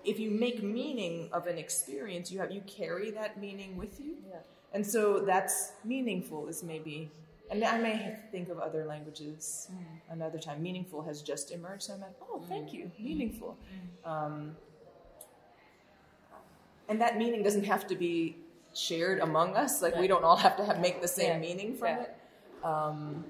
[0.05, 4.17] if you make meaning of an experience, you have you carry that meaning with you,
[4.29, 4.37] Yeah.
[4.73, 6.47] and so that's meaningful.
[6.47, 7.11] Is maybe.
[7.51, 9.69] And I may think of other languages
[10.11, 10.61] another time.
[10.61, 13.57] Meaningful has just emerged, so I'm like, oh, thank you, meaningful.
[14.05, 14.55] Um,
[16.87, 18.37] and that meaning doesn't have to be
[18.75, 19.81] shared among us.
[19.81, 21.39] Like we don't all have to have make the same Yeah.
[21.39, 22.01] meaning from Yeah.
[22.03, 22.15] it.
[22.63, 23.25] Um,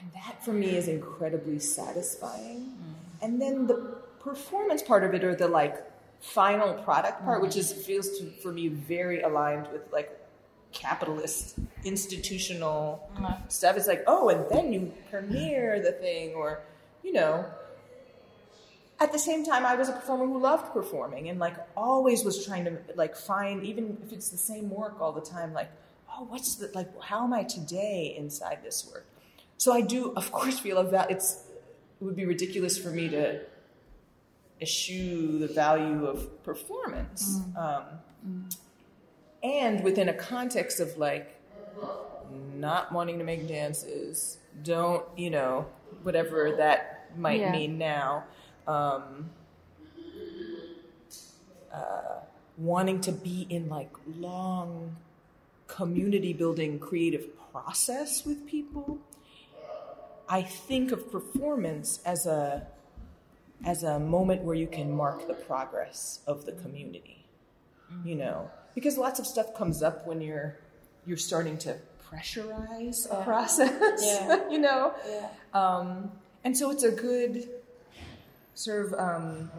[0.00, 2.74] and that for me is incredibly satisfying.
[3.22, 5.76] And then the performance part of it, or the like
[6.20, 10.16] final product part, which is feels to, for me very aligned with like
[10.72, 13.48] capitalist institutional mm-hmm.
[13.48, 13.76] stuff.
[13.76, 16.60] It's like, oh, and then you premiere the thing, or
[17.02, 17.44] you know.
[19.02, 22.44] At the same time, I was a performer who loved performing and like always was
[22.44, 25.70] trying to like find, even if it's the same work all the time, like,
[26.10, 26.88] oh, what's the like?
[27.02, 29.06] How am I today inside this work?
[29.60, 31.44] So I do, of course, feel a val- It's
[32.00, 33.40] it would be ridiculous for me to
[34.58, 37.40] eschew the value of performance.
[37.58, 37.84] Um,
[39.42, 41.38] and within a context of like
[42.56, 45.66] not wanting to make dances, don't, you know,
[46.04, 47.52] whatever that might Yeah.
[47.52, 48.24] mean now,
[48.66, 49.28] um,
[51.70, 52.20] uh,
[52.56, 54.96] wanting to be in like long
[55.66, 58.98] community building creative process with people.
[60.32, 62.66] I think of performance as a
[63.66, 67.26] as a moment where you can mark the progress of the community.
[68.04, 70.56] You know, because lots of stuff comes up when you're
[71.04, 71.76] you're starting to
[72.08, 74.00] pressurize a process.
[74.02, 74.48] Yeah.
[74.50, 75.28] you know, Yeah.
[75.52, 76.12] um,
[76.44, 77.48] and so it's a good
[78.54, 79.50] sort of um,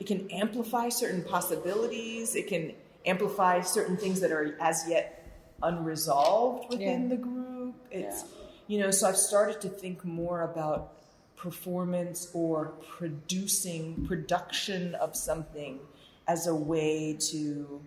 [0.00, 2.34] it can amplify certain possibilities.
[2.34, 2.72] It can
[3.06, 5.24] amplify certain things that are as yet
[5.62, 7.08] unresolved within Yeah.
[7.10, 7.74] the group.
[7.92, 8.28] It's Yeah.
[8.72, 10.94] You know, so I've started to think more about
[11.36, 15.78] performance or producing production of something
[16.26, 17.82] as a way to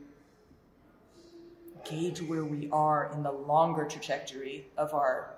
[1.89, 5.31] gauge where we are in the longer trajectory of our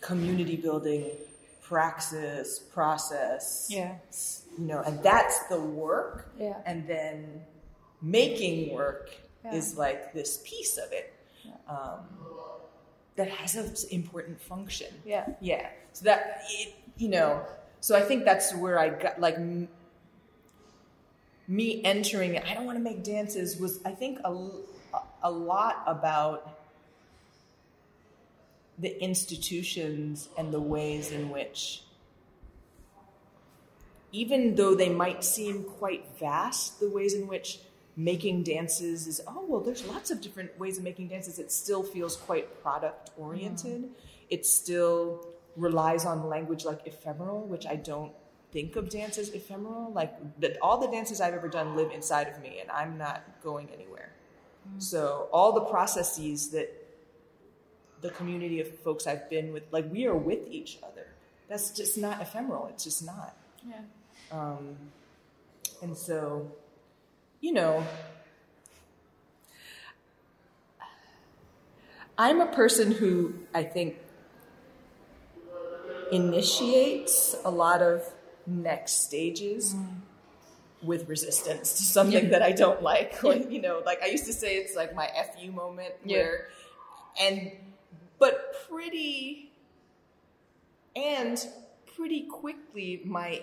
[0.00, 1.10] community building
[1.62, 3.96] praxis process Yeah.
[4.58, 6.60] you know and that's the work Yeah.
[6.66, 7.42] and then
[8.00, 9.10] making work
[9.44, 9.54] Yeah.
[9.54, 11.12] is like this piece of it
[11.68, 12.00] um,
[13.16, 15.26] that has an important function Yeah.
[15.40, 17.44] yeah so that it, you know
[17.80, 19.68] so i think that's where i got like m-
[21.46, 24.48] me entering it i don't want to make dances was i think a,
[25.22, 26.50] a lot about
[28.78, 31.82] the institutions and the ways in which
[34.12, 37.58] even though they might seem quite vast the ways in which
[37.96, 41.38] making dances is oh well there's lots of different ways of making dances.
[41.38, 43.88] It still feels quite product oriented
[44.30, 45.26] it still
[45.56, 48.10] relies on language like ephemeral which i don't
[48.54, 49.92] think of dance as ephemeral.
[49.92, 53.24] Like that all the dances i've ever done live inside of me and i'm not
[53.42, 54.12] going anywhere.
[54.78, 56.68] So all the processes that
[58.00, 61.06] the community of folks i've been with like we are with each other.
[61.48, 62.68] That's just not ephemeral.
[62.68, 63.36] It's just not.
[63.68, 63.80] Yeah.
[64.30, 64.76] um,
[65.82, 66.50] and so,
[67.44, 67.86] you know,
[72.16, 73.96] I'm a person who I think
[76.10, 78.02] initiates a lot of
[78.46, 79.88] next stages mm.
[80.82, 83.22] with resistance to something that I don't like.
[83.22, 86.16] Like, you know, like I used to say it's like my FU moment Yeah.
[86.16, 86.48] where,
[87.20, 87.52] and,
[88.18, 89.52] but pretty,
[90.96, 91.46] and
[91.94, 93.42] pretty quickly my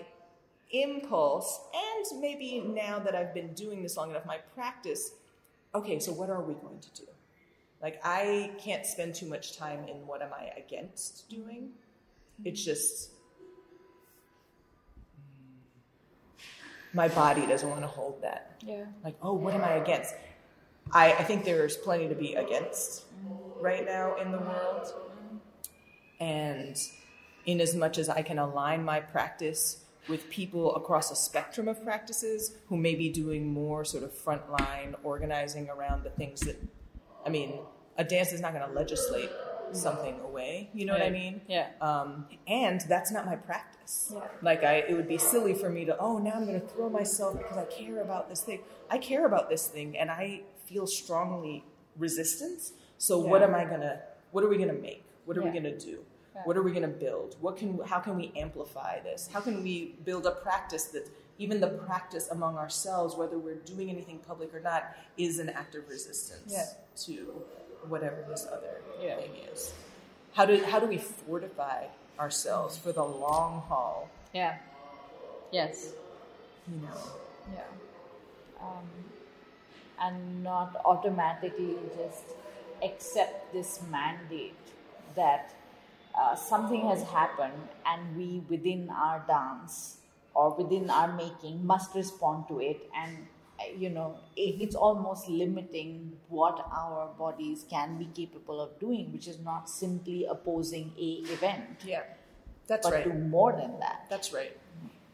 [0.72, 5.12] impulse and maybe now that I've been doing this long enough, my practice,
[5.74, 7.06] okay, so what are we going to do?
[7.82, 11.70] Like I can't spend too much time in what am I against doing.
[12.44, 13.10] It's just
[16.94, 18.62] my body doesn't want to hold that.
[18.64, 18.84] Yeah.
[19.02, 20.14] Like, oh, what am I against?
[20.92, 23.04] I, I think there's plenty to be against
[23.60, 24.92] right now in the world.
[26.20, 26.76] And
[27.46, 31.82] in as much as I can align my practice with people across a spectrum of
[31.82, 36.56] practices who may be doing more sort of frontline organizing around the things that,
[37.24, 37.60] I mean,
[37.96, 39.30] a dance is not going to legislate
[39.72, 40.68] something away.
[40.74, 41.40] You know what I mean?
[41.48, 41.68] Yeah.
[41.80, 44.12] Um, and that's not my practice.
[44.14, 44.20] Yeah.
[44.42, 46.90] Like I, it would be silly for me to, oh, now I'm going to throw
[46.90, 48.60] myself because I care about this thing.
[48.90, 51.64] I care about this thing, and I feel strongly
[51.96, 52.74] resistance.
[52.98, 54.00] So what am I gonna?
[54.32, 55.04] What are we gonna make?
[55.24, 56.04] What are we gonna do?
[56.44, 57.36] What are we gonna build?
[57.40, 57.78] What can?
[57.84, 59.28] How can we amplify this?
[59.32, 61.08] How can we build a practice that
[61.38, 65.74] even the practice among ourselves, whether we're doing anything public or not, is an act
[65.74, 66.66] of resistance Yeah.
[67.04, 67.44] to
[67.88, 69.16] whatever this other Yeah.
[69.16, 69.72] thing is.
[70.32, 71.86] How do how do we fortify
[72.18, 74.08] ourselves for the long haul?
[74.32, 74.58] Yeah.
[75.50, 75.92] Yes.
[76.66, 77.02] You know.
[77.54, 77.64] Yeah.
[78.60, 78.88] Um,
[80.00, 82.24] and not automatically just
[82.82, 84.54] accept this mandate
[85.14, 85.52] that
[86.14, 89.98] uh, something has happened and we within our dance
[90.34, 93.16] or within our making must respond to it and
[93.60, 99.12] uh, you know it, it's almost limiting what our bodies can be capable of doing
[99.12, 102.02] which is not simply opposing a event Yeah.
[102.68, 103.04] That's but right.
[103.04, 104.56] do more than that That's right.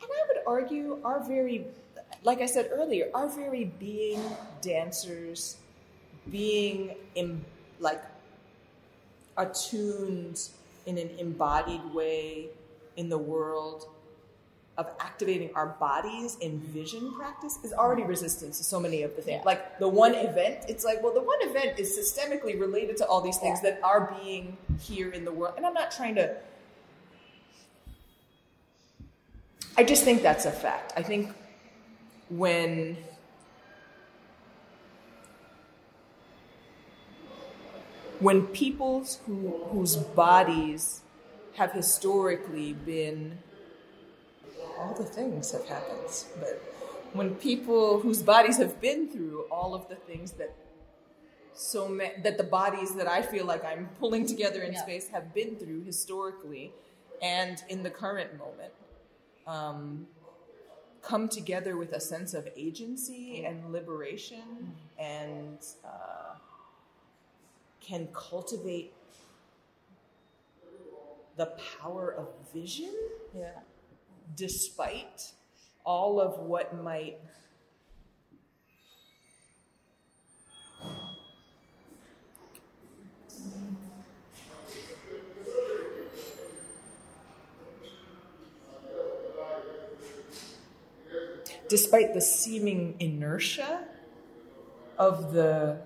[0.00, 1.66] And I would argue our very,
[2.22, 4.22] like I said earlier, our very being
[4.60, 5.56] dancers,
[6.30, 7.44] being in,
[7.80, 8.02] like
[9.36, 10.40] attuned
[10.88, 12.48] in an embodied way
[12.96, 13.90] in the world
[14.78, 19.22] of activating our bodies in vision practice is already resistance to so many of the
[19.22, 19.40] things.
[19.40, 19.44] Yeah.
[19.44, 23.20] Like the one event, it's like, well, the one event is systemically related to all
[23.20, 23.72] these things Yeah.
[23.72, 25.54] that are being here in the world.
[25.56, 26.36] And I'm not trying to
[29.76, 30.92] I just think that's a fact.
[30.96, 31.32] I think
[32.30, 32.96] when
[38.20, 41.02] when peoples who, whose bodies
[41.54, 43.38] have historically been
[44.78, 46.62] all the things have happened, but
[47.12, 50.54] when people whose bodies have been through all of the things that
[51.54, 54.82] so ma- that the bodies that I feel like I'm pulling together in Yeah.
[54.82, 56.72] space have been through historically
[57.20, 58.72] and in the current moment
[59.46, 60.06] um,
[61.02, 66.27] come together with a sense of agency and liberation and uh,
[67.88, 68.92] can cultivate
[71.36, 71.46] the
[71.80, 72.92] power of vision
[73.34, 73.50] yeah.
[74.36, 75.32] despite
[75.84, 77.18] all of what might
[91.68, 93.84] despite the seeming inertia
[94.98, 95.78] of the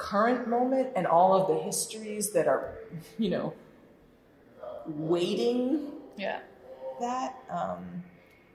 [0.00, 2.72] current moment and all of the histories that are,
[3.18, 3.52] you know,
[4.86, 6.40] waiting Yeah.
[7.00, 8.02] that um,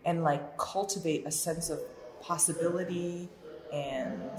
[0.04, 1.80] and like cultivate a sense of
[2.20, 3.30] possibility
[3.72, 4.32] and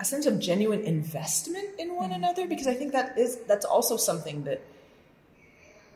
[0.00, 3.96] a sense of genuine investment in one another because I think that is that's also
[3.98, 4.62] something that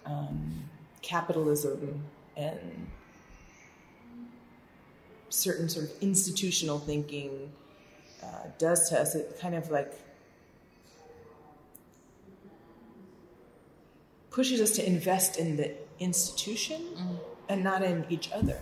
[0.05, 0.65] um,
[1.01, 2.05] capitalism
[2.37, 2.89] and
[5.31, 7.53] certain sort of institutional thinking
[8.23, 8.27] uh,
[8.59, 9.15] does to us.
[9.15, 9.93] It kind of like
[14.31, 16.81] pushes us to invest in the institution
[17.49, 18.59] and not in each other.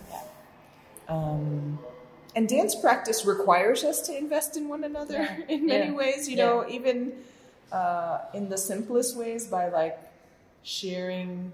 [1.07, 1.79] Um,
[2.35, 5.37] and dance practice requires us to invest in one another Yeah.
[5.49, 5.93] in many Yeah.
[5.95, 7.13] ways, you know, even
[7.71, 9.97] uh, in the simplest ways by like
[10.63, 11.51] sharing,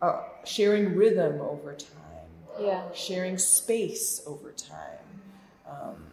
[0.00, 1.94] uh, sharing rhythm over time
[2.60, 2.82] Yeah.
[2.92, 5.22] sharing space over time.
[5.66, 6.07] Um,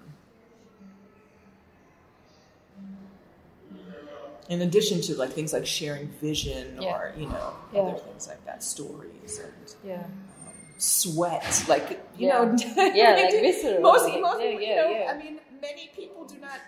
[4.50, 6.94] in addition to like things like sharing vision Yeah.
[6.96, 7.82] or you know Yeah.
[7.82, 10.04] other things like that, stories and Yeah.
[10.04, 15.08] Um, sweat, like you know, Yeah, like visceral, Most, most yeah, you know.
[15.08, 16.60] I mean, many people do not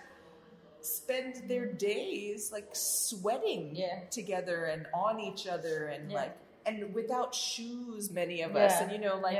[0.80, 3.76] spend their days like sweating
[4.10, 8.98] together and on each other and like and without shoes, many of us, and you
[8.98, 9.38] know, like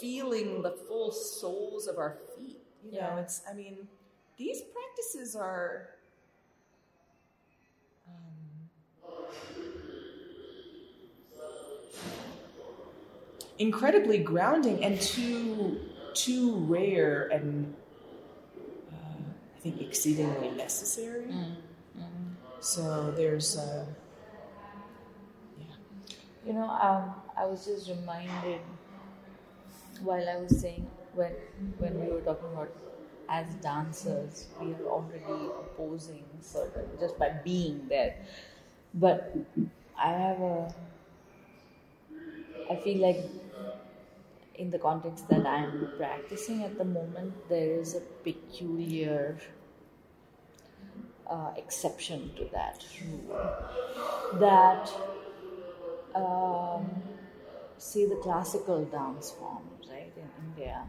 [0.00, 2.60] feeling the full soles of our feet.
[2.84, 3.88] You know, it's, I mean,
[4.36, 5.90] these practices are.
[13.58, 15.80] Incredibly grounding and too
[16.14, 17.74] too rare and
[18.92, 19.22] uh,
[19.56, 21.26] I think exceedingly necessary.
[21.26, 21.56] Mm.
[22.60, 23.86] So there's uh,
[26.46, 28.60] You know, um, I was just reminded
[30.02, 31.32] while I was saying when
[31.78, 32.70] when we were talking about
[33.28, 38.16] as dancers, we are already opposing certain just by being there.
[38.94, 39.36] But
[39.98, 40.74] I have a
[42.70, 43.24] I feel like
[44.58, 49.38] in the context that I'm practicing at the moment, there is a peculiar
[51.30, 53.54] uh, exception to that rule.
[54.40, 54.90] That
[56.14, 56.90] um,
[57.78, 60.84] see the classical dance forms, right, in India,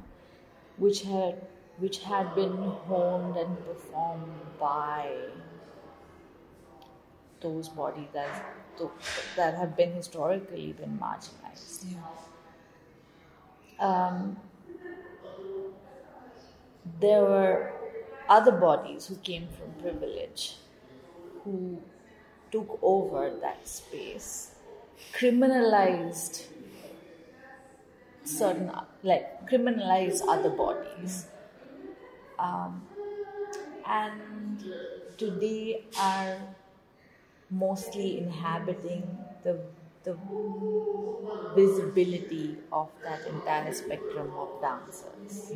[0.78, 1.42] which had
[1.78, 2.58] which had been
[2.88, 5.10] honed and performed by
[7.40, 8.56] those bodies that
[9.36, 11.86] that have been historically been marginalized.
[13.80, 14.38] Um,
[17.00, 17.72] there were
[18.28, 20.56] other bodies who came from privilege
[21.44, 21.82] who
[22.52, 24.52] took over that space
[25.14, 26.46] criminalized
[28.24, 28.72] certain
[29.04, 31.26] like criminalized other bodies.
[32.38, 32.84] Um,
[33.86, 34.64] and
[35.18, 36.38] today are
[37.50, 39.60] mostly inhabiting the
[40.04, 40.18] the
[41.56, 45.52] visibility of that entire spectrum of dancers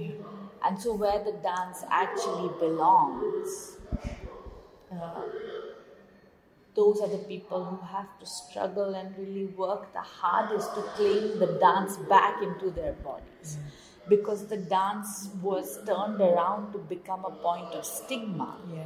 [0.66, 3.78] and so where the dance actually belongs
[4.92, 5.22] uh,
[6.76, 11.40] those are the people who have to struggle and really work the hardest to claim
[11.40, 13.58] the dance back into their bodies.
[14.10, 18.84] Because the dance was turned around to become a point of stigma yeah.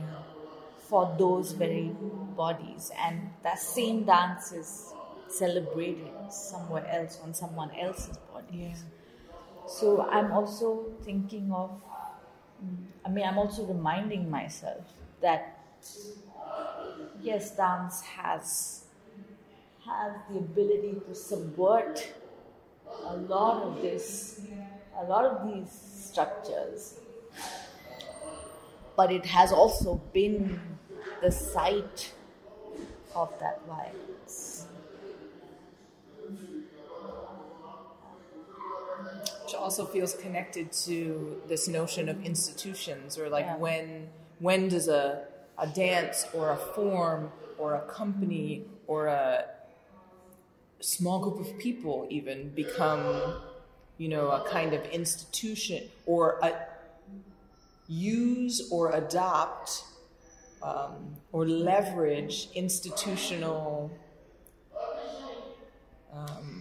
[0.77, 1.91] for those very
[2.35, 4.93] bodies, and that same dance is
[5.27, 8.73] celebrated somewhere else on someone else's body.
[9.67, 11.71] So I'm also thinking of,
[12.63, 14.83] mm, I mean, I'm also reminding myself
[15.21, 15.59] that
[17.21, 18.83] yes, dance has
[19.85, 22.13] has the ability to subvert
[23.05, 24.41] a lot of this,
[24.99, 26.95] a lot of these structures,
[28.95, 30.59] but it has also been
[31.21, 32.13] the site
[33.15, 34.46] of that violence.
[39.47, 43.55] Which also feels connected to this notion of institutions or like Yeah.
[43.65, 45.03] when when does a
[45.57, 49.45] a dance or a form or a company or a
[50.81, 53.05] small group of people even become
[53.97, 56.51] you know a kind of institution or a,
[57.87, 59.69] use or adopt
[60.61, 63.89] um, or leverage institutional
[66.13, 66.56] um,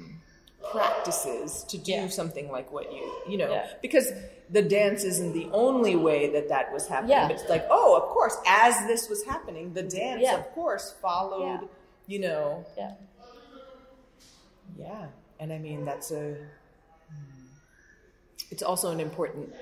[0.76, 2.08] practices to do Yeah.
[2.08, 3.66] something like what you you know Yeah.
[3.82, 4.12] because
[4.50, 7.28] the dance isn't the only way that that was happening Yeah.
[7.28, 10.36] it's like oh of course as this was happening the dance Yeah.
[10.38, 11.68] of course followed
[12.06, 12.92] you know Yeah.
[14.78, 15.06] yeah
[15.40, 17.46] and i mean that's a hmm.
[18.50, 19.52] it's also an important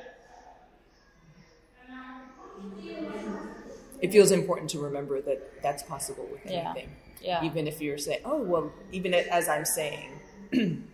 [4.01, 6.91] it feels important to remember that that's possible with anything
[7.23, 7.43] Yeah.
[7.45, 10.11] even if you're saying oh well even as i'm saying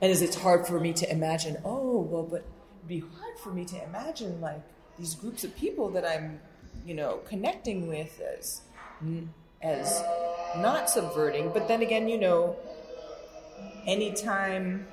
[0.00, 2.42] and as it's hard for me to imagine oh well but
[2.78, 4.62] it'd be hard for me to imagine like
[4.98, 6.40] these groups of people that i'm
[6.86, 8.62] you know connecting with as
[9.62, 10.02] as
[10.58, 12.56] not subverting but then again you know
[13.86, 14.86] anytime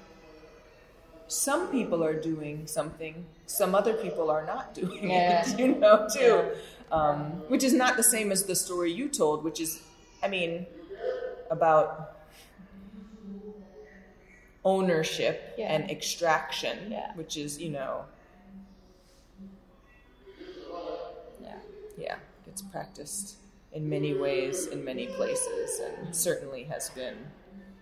[1.28, 5.48] some people are doing something some other people are not doing Yeah.
[5.50, 6.52] it you know too
[6.92, 7.18] um,
[7.50, 9.82] which is not the same as the story you told which is
[10.24, 10.66] i mean
[11.52, 12.17] about
[14.74, 15.74] ownership Yeah.
[15.74, 17.14] and extraction Yeah.
[17.16, 18.04] which is you know
[21.42, 21.56] Yeah.
[21.98, 22.16] yeah
[22.48, 23.36] it's practiced
[23.72, 27.16] in many ways in many places and certainly has been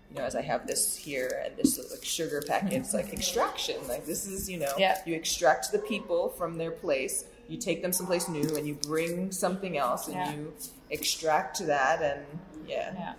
[0.10, 4.06] you know as i have this here and this like sugar packets like extraction like
[4.06, 4.98] this is you know Yeah.
[5.08, 9.32] you extract the people from their place you take them someplace new and you bring
[9.32, 10.54] something else and you
[10.92, 12.22] extract that and
[12.68, 13.14] yeah, Yeah.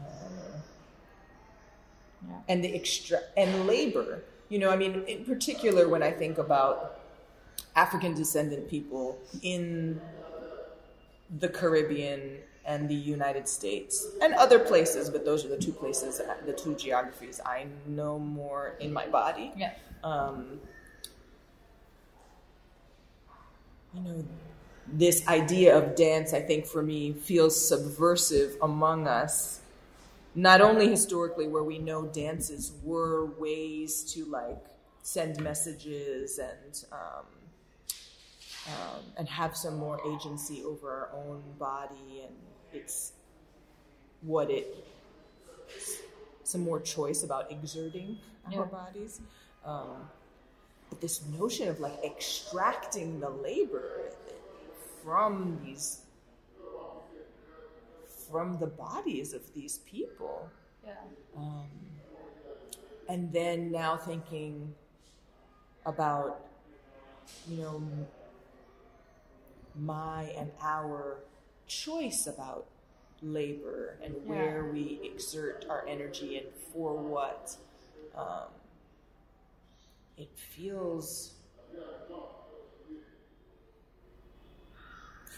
[0.00, 0.32] Um,
[2.28, 2.36] Yeah.
[2.48, 7.00] and the extra and labor you know i mean in particular when i think about
[7.76, 10.00] african descendant people in
[11.38, 16.20] the caribbean and the united states and other places but those are the two places
[16.46, 19.72] the two geographies i know more in my body Yeah.
[20.02, 20.60] um,
[23.94, 24.24] you know,
[24.86, 29.60] this idea of dance, I think for me, feels subversive among us.
[30.34, 34.64] Not only historically, where we know dances were ways to like
[35.02, 37.26] send messages and um,
[38.66, 42.34] um, and have some more agency over our own body, and
[42.72, 43.12] it's
[44.22, 44.84] what it
[46.42, 48.18] some more choice about exerting
[48.50, 48.58] Yeah.
[48.60, 49.20] our bodies.
[49.64, 50.08] Um,
[50.90, 54.10] but this notion of like extracting the labor
[55.02, 56.00] from these
[58.34, 60.50] from the bodies of these people.
[60.84, 60.94] Yeah.
[61.36, 61.68] um,
[63.08, 64.74] and then now thinking
[65.86, 66.44] about
[67.48, 67.80] you know
[69.76, 71.18] my and our
[71.68, 72.66] choice about
[73.22, 77.56] labor and where we exert our energy and for what
[78.16, 78.50] um,
[80.18, 81.34] it feels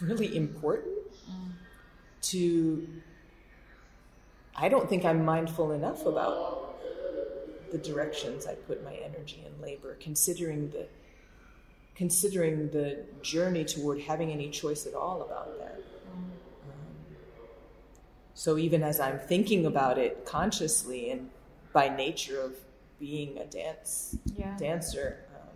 [0.01, 0.97] really important
[2.21, 2.87] to
[4.55, 6.79] i don't think i'm mindful enough about
[7.71, 10.85] the directions i put my energy and labor considering the
[11.95, 15.79] considering the journey toward having any choice at all about that
[16.13, 16.31] Um,
[18.33, 21.29] so even as i'm thinking about it consciously and
[21.73, 22.53] by nature of
[22.99, 24.55] being a dance Yeah.
[24.57, 25.49] dancer um,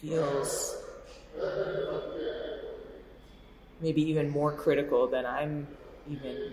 [0.00, 0.76] feels
[3.80, 5.66] maybe even more critical than I'm
[6.10, 6.52] even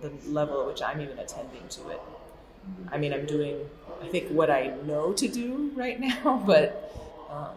[0.00, 2.00] the level at which I'm even attending to it.
[2.90, 3.58] I mean, I'm doing,
[4.02, 6.92] I think, what I know to do right now, but
[7.30, 7.56] um,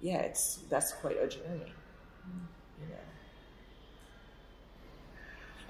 [0.00, 1.72] yeah, it's that's quite a journey,
[2.80, 2.96] you know.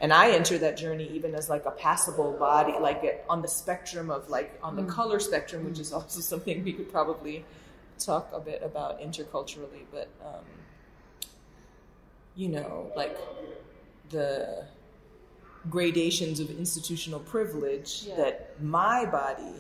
[0.01, 4.11] And I enter that journey even as like a passable body, like on the spectrum
[4.11, 7.45] of like on the color spectrum, which is also something we could probably
[8.05, 10.44] talk a bit about interculturally, but um,
[12.34, 13.16] you know, like
[14.11, 14.64] the
[15.70, 18.16] gradations of institutional privilege Yeah.
[18.16, 19.55] that my body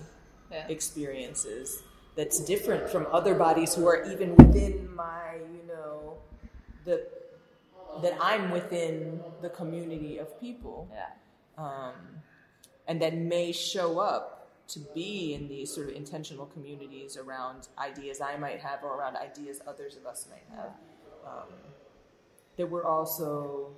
[0.50, 0.66] Yeah.
[0.68, 1.82] experiences
[2.16, 6.18] that's different from other bodies who are even within my, you know,
[6.84, 7.06] the
[8.00, 11.10] that I'm within the community of people Yeah.
[11.58, 11.94] um,
[12.88, 14.41] and that may show up
[14.72, 19.16] to be in these sort of intentional communities around ideas I might have or around
[19.16, 20.72] ideas others of us might have.
[21.26, 21.48] Um,
[22.56, 23.72] that we're also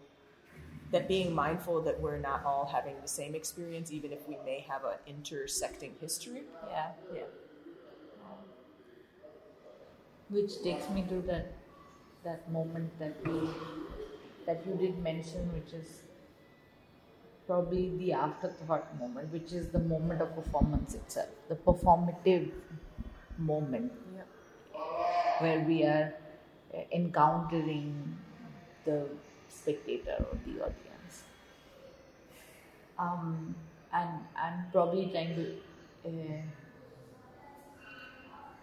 [0.93, 4.65] that being mindful that we're not all having the same experience, even if we may
[4.69, 6.43] have an intersecting history.
[6.71, 6.91] Yeah.
[7.13, 7.23] Yeah.
[10.29, 11.53] Which takes me to that
[12.23, 13.49] that moment that we
[14.47, 16.04] that you did mention, which is
[17.47, 22.51] probably the afterthought moment, which is the moment of performance itself, the performative
[23.39, 23.93] moment
[25.39, 26.15] where we are
[26.75, 28.17] uh, encountering
[28.85, 29.07] the
[29.49, 31.23] spectator or the audience.
[32.99, 33.55] um,
[33.93, 35.57] and and probably trying to
[36.09, 36.43] uh,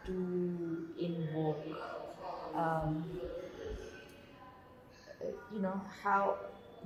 [0.05, 1.65] to invoke
[2.55, 3.05] um,
[5.21, 6.35] uh, you know how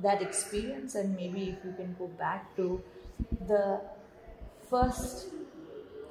[0.02, 2.82] that experience and maybe if you can go back to
[3.48, 3.82] the
[4.70, 5.28] first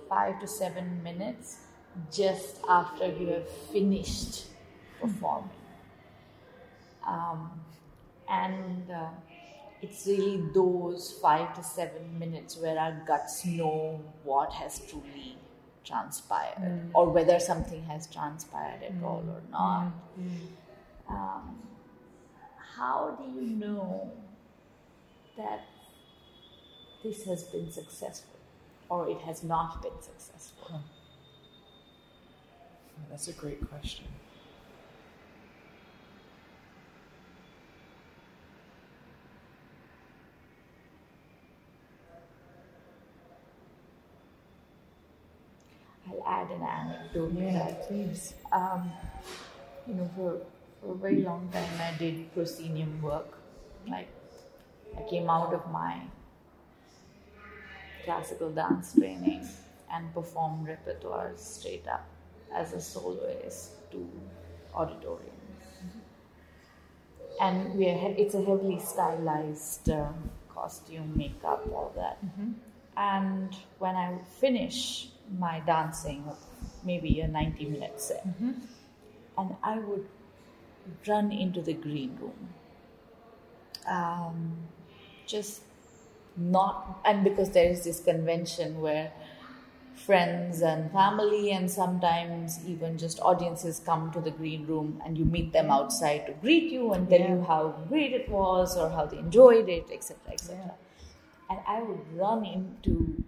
[0.08, 1.58] five to seven minutes
[2.12, 4.46] just after you have finished
[5.00, 5.50] performing
[7.06, 7.50] um,
[8.28, 9.08] and uh,
[9.82, 15.36] it's really those five to seven minutes where our guts know what has truly
[15.84, 16.90] transpired Mm.
[16.94, 19.92] or whether something has transpired at all or not.
[20.18, 20.46] Mm.
[21.08, 21.58] Um,
[22.76, 24.10] how do you know
[25.36, 25.64] that
[27.02, 28.38] this has been successful
[28.88, 30.68] or it has not been successful?
[30.70, 30.78] Huh.
[33.10, 34.06] That's a great question.
[46.08, 48.34] I'll add an anecdote Yeah, please.
[48.52, 48.90] um,
[49.86, 50.38] you know, for,
[50.84, 53.38] for a very long time, I did proscenium work.
[53.88, 54.08] Like,
[54.96, 56.02] I came out of my
[58.04, 59.48] classical dance training
[59.92, 62.06] and performed repertoires straight up
[62.54, 64.06] as a soloist to
[64.74, 65.30] auditoriums.
[67.40, 70.08] And we are, it's a heavily stylized uh,
[70.48, 72.18] costume, makeup, all that.
[72.96, 75.08] And when I would finish
[75.38, 76.24] my dancing,
[76.84, 78.24] maybe a 90 minute set,
[79.36, 80.06] and I would
[81.06, 82.48] run into the green room.
[83.86, 84.56] Um,
[85.26, 85.62] just
[86.36, 89.12] not, and because there is this convention where
[89.94, 95.24] friends and family, and sometimes even just audiences come to the green room and you
[95.24, 99.06] meet them outside to greet you and tell you how great it was or how
[99.06, 100.56] they enjoyed it, etc., etc.
[100.56, 100.70] Yeah.
[101.50, 103.22] And I would run into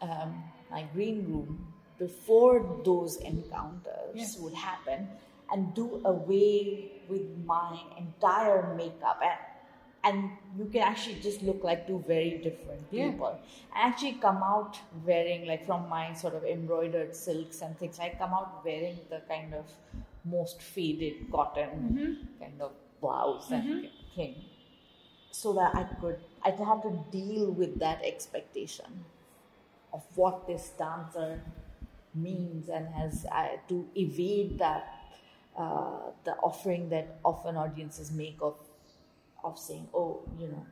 [0.00, 4.26] um, my green room before those encounters Yeah.
[4.38, 5.08] would happen
[5.52, 9.20] and do away with my entire makeup.
[9.22, 9.38] And,
[10.04, 13.10] and you can actually just look like two very different Yeah.
[13.10, 13.38] people.
[13.74, 18.08] And actually come out wearing like from my sort of embroidered silks and things i
[18.18, 19.66] come out wearing the kind of
[20.24, 24.34] most faded cotton kind of blouse and thing.
[25.30, 29.04] So that i could i have to deal with that expectation
[29.92, 31.40] of what this dancer
[32.14, 34.95] means and has uh, to evade that
[35.56, 38.56] uh, the offering that often audiences make of
[39.44, 40.66] of saying, oh, you know,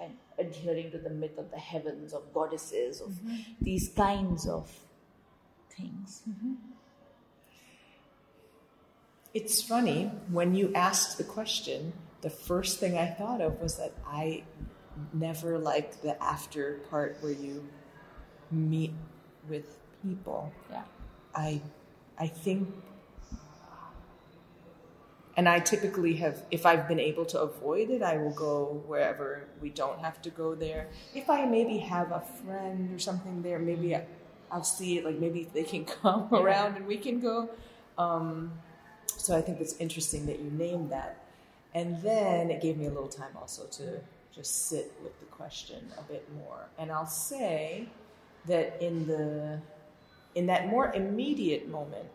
[0.00, 3.18] and adhering to the myth of the heavens, of goddesses, of
[3.60, 4.70] these kinds of
[5.76, 6.22] things.
[9.34, 13.92] It's funny, when you asked the question, the first thing I thought of was that
[14.06, 14.44] I
[15.12, 17.68] never liked the after part where you
[18.50, 18.94] meet
[19.48, 20.52] with people.
[20.70, 20.82] Yeah.
[21.34, 21.60] I
[22.18, 22.72] I think
[25.36, 29.44] and I typically have if I've been able to avoid it, I will go wherever
[29.60, 30.88] we don't have to go there.
[31.14, 34.06] If I maybe have a friend or something there, maybe I,
[34.50, 37.50] I'll see it like maybe they can come around and we can go.
[37.98, 38.52] Um,
[39.18, 41.22] so I think it's interesting that you named that.
[41.74, 44.00] And then it gave me a little time also to
[44.34, 46.68] just sit with the question a bit more.
[46.78, 47.88] And I'll say
[48.46, 49.60] that in the
[50.34, 52.08] in that more immediate moment,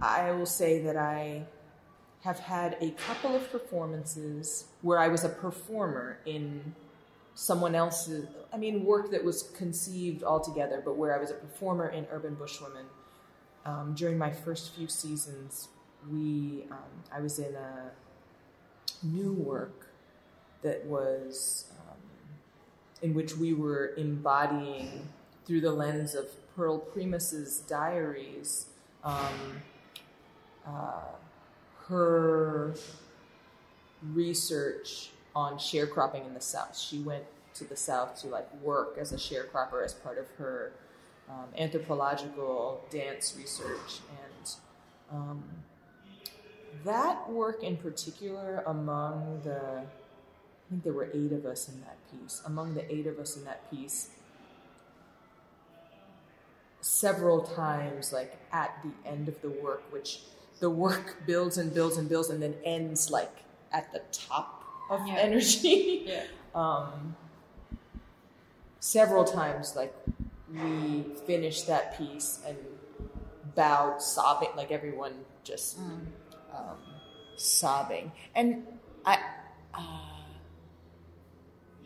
[0.00, 1.44] I will say that I
[2.24, 6.74] have had a couple of performances where I was a performer in
[7.34, 11.90] someone else's, I mean, work that was conceived altogether, but where I was a performer
[11.90, 12.86] in Urban Bush Women.
[13.66, 15.68] Um, during my first few seasons,
[16.10, 17.90] we, um, I was in a
[19.02, 19.88] new work
[20.62, 21.98] that was, um,
[23.02, 25.08] in which we were embodying
[25.44, 28.68] through the lens of Pearl Primus's diaries,
[29.02, 29.60] um,
[30.66, 31.02] uh,
[31.88, 32.74] her
[34.12, 36.78] research on sharecropping in the South.
[36.78, 37.24] She went
[37.54, 40.72] to the South to like work as a sharecropper as part of her
[41.28, 44.50] um, anthropological dance research, and
[45.10, 45.42] um,
[46.84, 51.96] that work in particular, among the, I think there were eight of us in that
[52.10, 52.42] piece.
[52.44, 54.10] Among the eight of us in that piece,
[56.80, 60.20] several times, like at the end of the work, which
[60.60, 65.06] the work builds and builds and builds and then ends like at the top of
[65.06, 65.14] Yeah.
[65.16, 66.02] energy.
[66.06, 66.24] Yeah.
[66.54, 67.16] um,
[68.80, 69.94] several times, like
[70.52, 72.56] we finished that piece and
[73.54, 76.76] bowed, sobbing, like everyone just um,
[77.36, 78.12] sobbing.
[78.34, 78.66] And
[79.04, 79.18] I,
[79.74, 79.80] uh,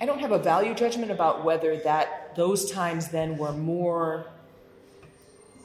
[0.01, 4.27] I don't have a value judgment about whether that those times then were more.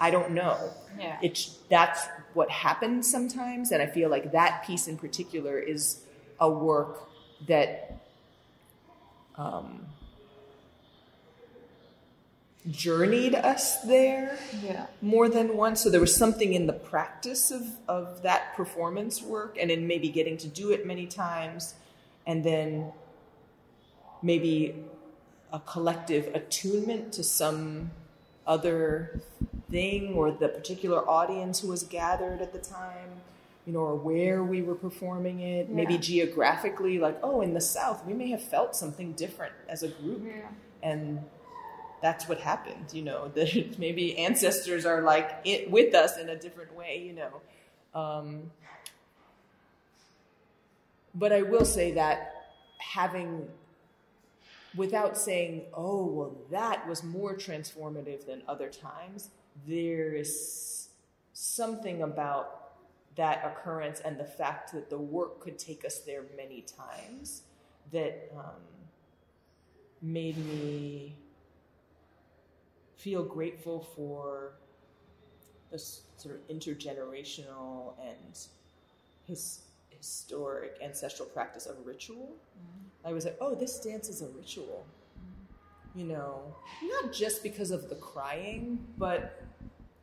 [0.04, 0.58] I don't know.
[1.00, 1.18] Yeah.
[1.22, 2.02] It's that's
[2.34, 6.02] what happens sometimes, and I feel like that piece in particular is
[6.42, 7.08] a work
[7.48, 8.00] that
[9.38, 9.86] um,
[12.70, 14.88] journeyed us there Yeah.
[15.02, 15.82] more than once.
[15.82, 20.10] So there was something in the practice of, of that performance work and in maybe
[20.10, 21.76] getting to do it many times
[22.28, 22.92] and then
[24.22, 24.76] maybe
[25.52, 27.92] a collective attunement to some
[28.48, 29.22] other
[29.74, 33.10] thing or the particular audience who was gathered at the time
[33.66, 35.70] you know or where we were performing it.
[35.70, 39.88] Maybe geographically like oh in the south we may have felt something different as a
[39.88, 40.22] group.
[40.26, 40.48] Yeah.
[40.84, 41.20] and
[42.02, 46.38] that's what happened you know that maybe ancestors are like it with us in a
[46.38, 47.42] different way you know.
[48.00, 48.52] Um,
[51.16, 52.18] but i will say that
[52.80, 53.48] having
[54.76, 59.30] without saying oh well that was more transformative than other times
[59.68, 60.90] there is
[61.34, 62.60] something about
[63.16, 67.44] that occurrence and the fact that the work could take us there many times
[67.92, 68.62] that um,
[70.02, 71.16] made me
[72.98, 74.54] feel grateful for
[75.72, 78.48] this sort of intergenerational and
[79.26, 79.62] his,
[80.04, 82.36] historic ancestral practice of ritual.
[83.06, 84.86] I was like, oh, this dance is a ritual.
[85.96, 89.44] You know, not just because of the crying, but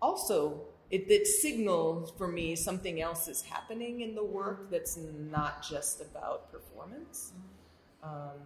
[0.01, 5.63] also it, it signals for me something else is happening in the work that's not
[5.69, 7.33] just about performance.
[8.03, 8.41] Um, um,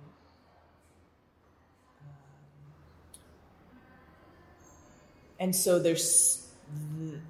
[5.38, 6.49] and so there's
[6.99, 7.20] th-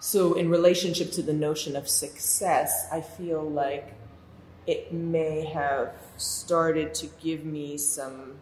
[0.00, 3.94] so in relationship to the notion of success i feel like
[4.66, 8.36] it may have started to give me some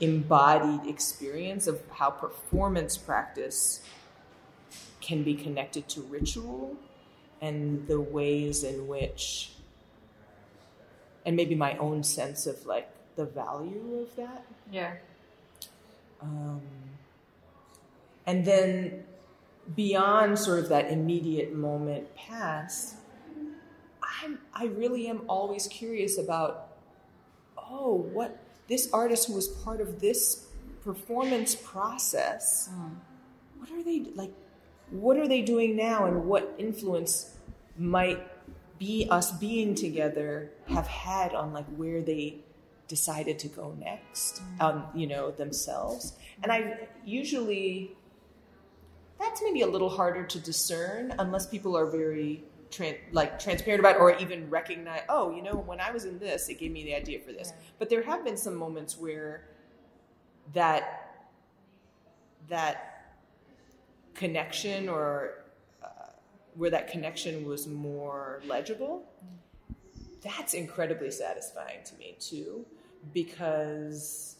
[0.00, 3.80] embodied experience of how performance practice
[5.00, 6.76] can be connected to ritual
[7.40, 9.50] and the ways in which
[11.26, 14.94] and maybe my own sense of like the value of that Yeah.
[16.20, 16.60] um,
[18.26, 19.04] and then
[19.74, 22.94] beyond sort of that immediate moment past,
[24.22, 26.68] I'm, I really am always curious about,
[27.56, 28.38] oh, what
[28.68, 30.46] this artist who was part of this
[30.84, 32.70] performance process,
[33.58, 34.32] what are they like?
[34.90, 37.36] What are they doing now, and what influence
[37.76, 38.26] might
[38.78, 42.38] be us being together have had on like where they
[42.86, 46.14] decided to go next, um, you know, themselves.
[46.42, 47.96] And I usually,
[49.18, 53.96] that's maybe a little harder to discern unless people are very tran- like transparent about
[53.96, 56.94] or even recognize, oh, you know, when I was in this, it gave me the
[56.94, 57.52] idea for this.
[57.78, 59.44] But there have been some moments where
[60.54, 61.04] that
[62.48, 63.14] that
[64.14, 65.44] connection or
[65.82, 66.10] uh,
[66.54, 69.04] where that connection was more legible
[70.22, 72.64] that's incredibly satisfying to me too
[73.14, 74.36] because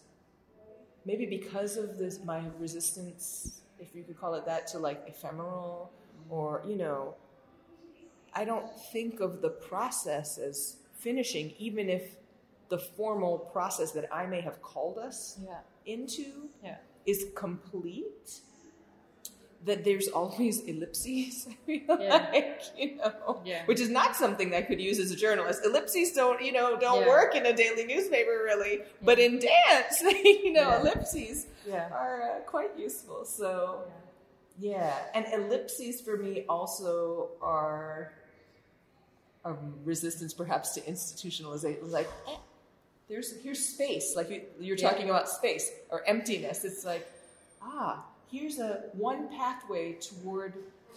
[1.05, 5.91] maybe because of this my resistance if you could call it that to like ephemeral
[6.29, 7.15] or you know
[8.35, 12.17] i don't think of the process as finishing even if
[12.69, 15.59] the formal process that i may have called us Yeah.
[15.87, 16.77] into Yeah.
[17.07, 18.41] is complete
[19.65, 22.29] that there's always ellipses, Yeah.
[22.33, 23.65] like, you know, Yeah.
[23.67, 25.65] which is not something that I could use as a journalist.
[25.65, 30.53] Ellipses don't, you know, don't work in a daily newspaper really, but in dance, you
[30.53, 33.25] know, ellipses are uh, quite useful.
[33.25, 33.83] So,
[34.61, 38.13] yeah, and ellipses for me also are
[39.49, 41.91] a resistance, perhaps, to institutionalization.
[41.91, 42.37] Like, eh,
[43.09, 44.15] there's here's space.
[44.17, 44.91] Like you, you're Yeah.
[44.91, 46.65] talking about space or emptiness.
[46.65, 47.07] It's like,
[47.63, 50.55] ah, here's a one pathway toward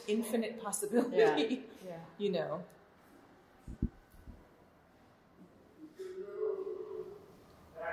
[0.08, 1.18] infinite possibility.
[1.18, 1.58] Yeah.
[1.88, 1.97] Yeah.
[2.20, 2.64] you know.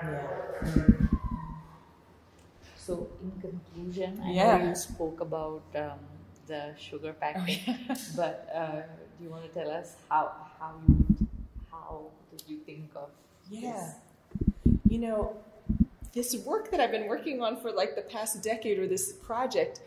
[0.03, 0.27] Yeah.
[2.77, 4.57] So, in conclusion, I Yeah.
[4.57, 5.99] know you spoke about um,
[6.47, 7.59] the sugar packet,
[8.15, 8.81] but uh,
[9.17, 11.05] do you want to tell us how how you
[11.71, 13.09] how did you think of
[13.49, 13.71] Yeah.
[13.71, 14.75] this?
[14.89, 15.37] You know,
[16.13, 19.81] this work that I've been working on for like the past decade or this project,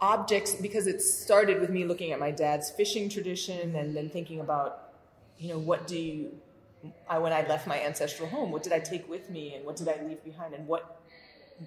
[0.00, 4.40] objects, because it started with me looking at my dad's fishing tradition and then thinking
[4.40, 4.92] about,
[5.38, 6.38] you know, what do you,
[7.08, 9.76] I, when I left my ancestral home, what did I take with me and what
[9.76, 11.02] did I leave behind and what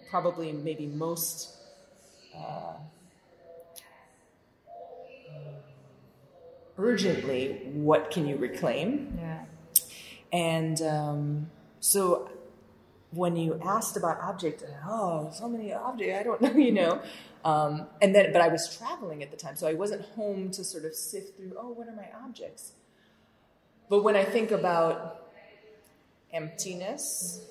[0.09, 1.55] probably maybe most
[2.35, 2.73] uh,
[6.77, 9.45] urgently what can you reclaim Yeah.
[10.31, 12.29] and um, so
[13.11, 16.99] when you asked about object, oh, so many objects, I don't know, you know.
[17.45, 20.63] Um, and then, but I was traveling at the time, so I wasn't home to
[20.63, 22.71] sort of sift through, oh, what are my objects?
[23.89, 25.27] But when I think about
[26.31, 27.41] emptiness,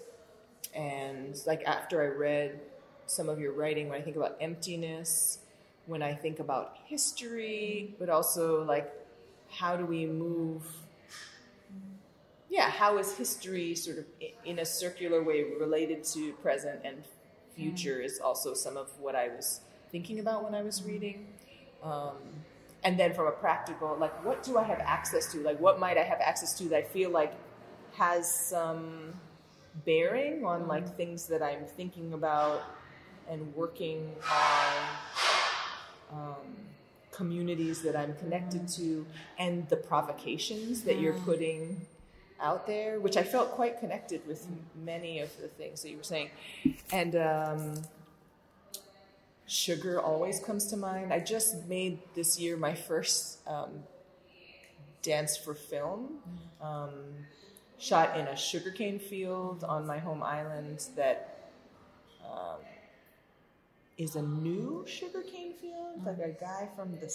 [0.74, 2.58] and like after I read
[3.06, 5.38] some of your writing, when I think about emptiness,
[5.86, 8.90] when I think about history, but also like
[9.52, 10.62] how do we move
[12.52, 14.04] yeah, how is history sort of
[14.44, 17.02] in a circular way related to present and
[17.56, 21.28] future is also some of what I was thinking about when I was reading.
[21.82, 22.16] Um,
[22.84, 25.38] and then from a practical, like, what do I have access to?
[25.38, 27.32] Like, what might I have access to that I feel like
[27.94, 29.14] has some
[29.86, 32.62] bearing on like things that I'm thinking about
[33.30, 34.72] and working on
[36.12, 36.56] um,
[37.12, 39.06] communities that I'm connected to
[39.38, 41.86] and the provocations that you're putting
[42.40, 44.46] out there, which I felt quite connected with
[44.84, 46.30] many of the things that you were saying.
[46.92, 47.74] And um,
[49.46, 51.12] sugar always comes to mind.
[51.12, 53.84] I just made this year my first um,
[55.02, 56.18] dance for film,
[56.60, 56.90] um,
[57.78, 61.50] shot in a sugarcane field on my home island that
[62.24, 62.58] um,
[64.02, 66.04] is a new sugarcane field.
[66.04, 67.12] Like a guy from the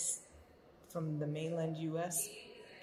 [0.91, 2.15] from the mainland U.S.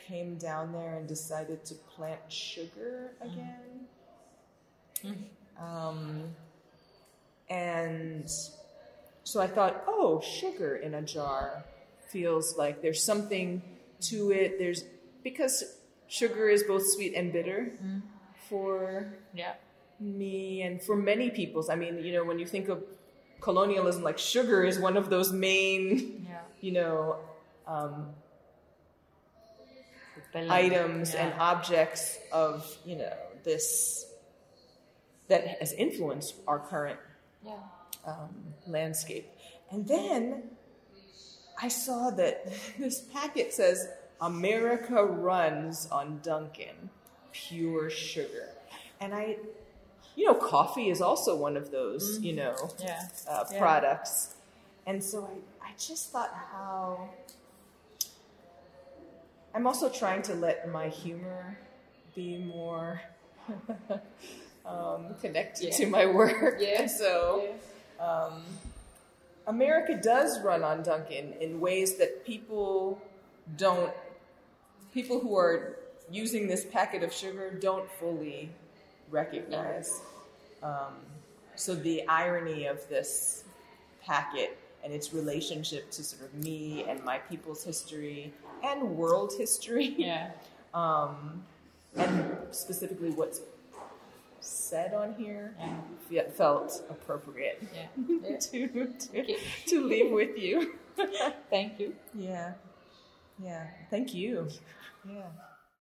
[0.07, 3.87] came down there and decided to plant sugar again.
[5.61, 6.25] Um,
[7.49, 8.29] and
[9.25, 11.65] so I thought, oh, sugar in a jar
[12.11, 13.63] feels like there's something
[14.11, 14.59] to it.
[14.59, 14.85] There's
[15.23, 15.65] because
[16.09, 17.73] sugar is both sweet and bitter
[18.49, 19.55] for Yeah.
[20.01, 21.71] me and for many peoples.
[21.71, 22.83] I mean, you know, when you think of
[23.45, 26.41] colonialism, like sugar is one of those main, Yeah.
[26.61, 27.17] you know,
[27.67, 28.15] um,
[30.49, 33.13] items and objects of, you know,
[33.45, 34.07] this
[35.29, 36.99] that has influenced our current
[37.43, 37.53] Yeah.
[38.07, 39.27] um, landscape.
[39.71, 40.51] And then
[41.61, 42.47] I saw that
[42.79, 43.89] this packet says
[44.21, 46.89] America runs on Dunkin',
[47.33, 48.49] pure sugar.
[49.01, 49.37] And I,
[50.17, 53.09] you know, coffee is also one of those, you know, Yeah.
[53.29, 53.59] uh, Yeah.
[53.59, 54.35] products.
[54.87, 55.25] And so
[55.63, 57.09] I, I just thought how
[59.55, 61.57] I'm also trying to let my humor
[62.15, 63.01] be more
[64.67, 65.77] um, connected Yeah.
[65.77, 66.57] to my work.
[66.61, 66.83] Yeah.
[66.83, 67.49] And so
[68.01, 68.43] um,
[69.47, 73.01] America does run on Dunkin' in ways that people
[73.57, 73.93] don't,
[74.93, 75.77] people who are
[76.11, 78.51] using this packet of sugar don't fully
[79.11, 80.01] recognize.
[80.63, 80.95] Um,
[81.57, 83.45] so the irony of this
[84.03, 88.33] packet and its relationship to sort of me and my people's history
[88.63, 90.31] and world history, Yeah.
[90.75, 91.43] um,
[91.97, 93.41] and specifically what's
[94.41, 95.77] said on here, Yeah.
[96.25, 97.87] fe- felt appropriate Yeah.
[98.31, 98.37] yeah.
[98.39, 99.37] to to, Okay.
[99.69, 100.75] to leave with you.
[101.51, 101.95] Thank you.
[102.15, 102.53] Yeah,
[103.43, 103.67] yeah.
[103.91, 104.49] Thank you.
[105.09, 105.23] Yeah.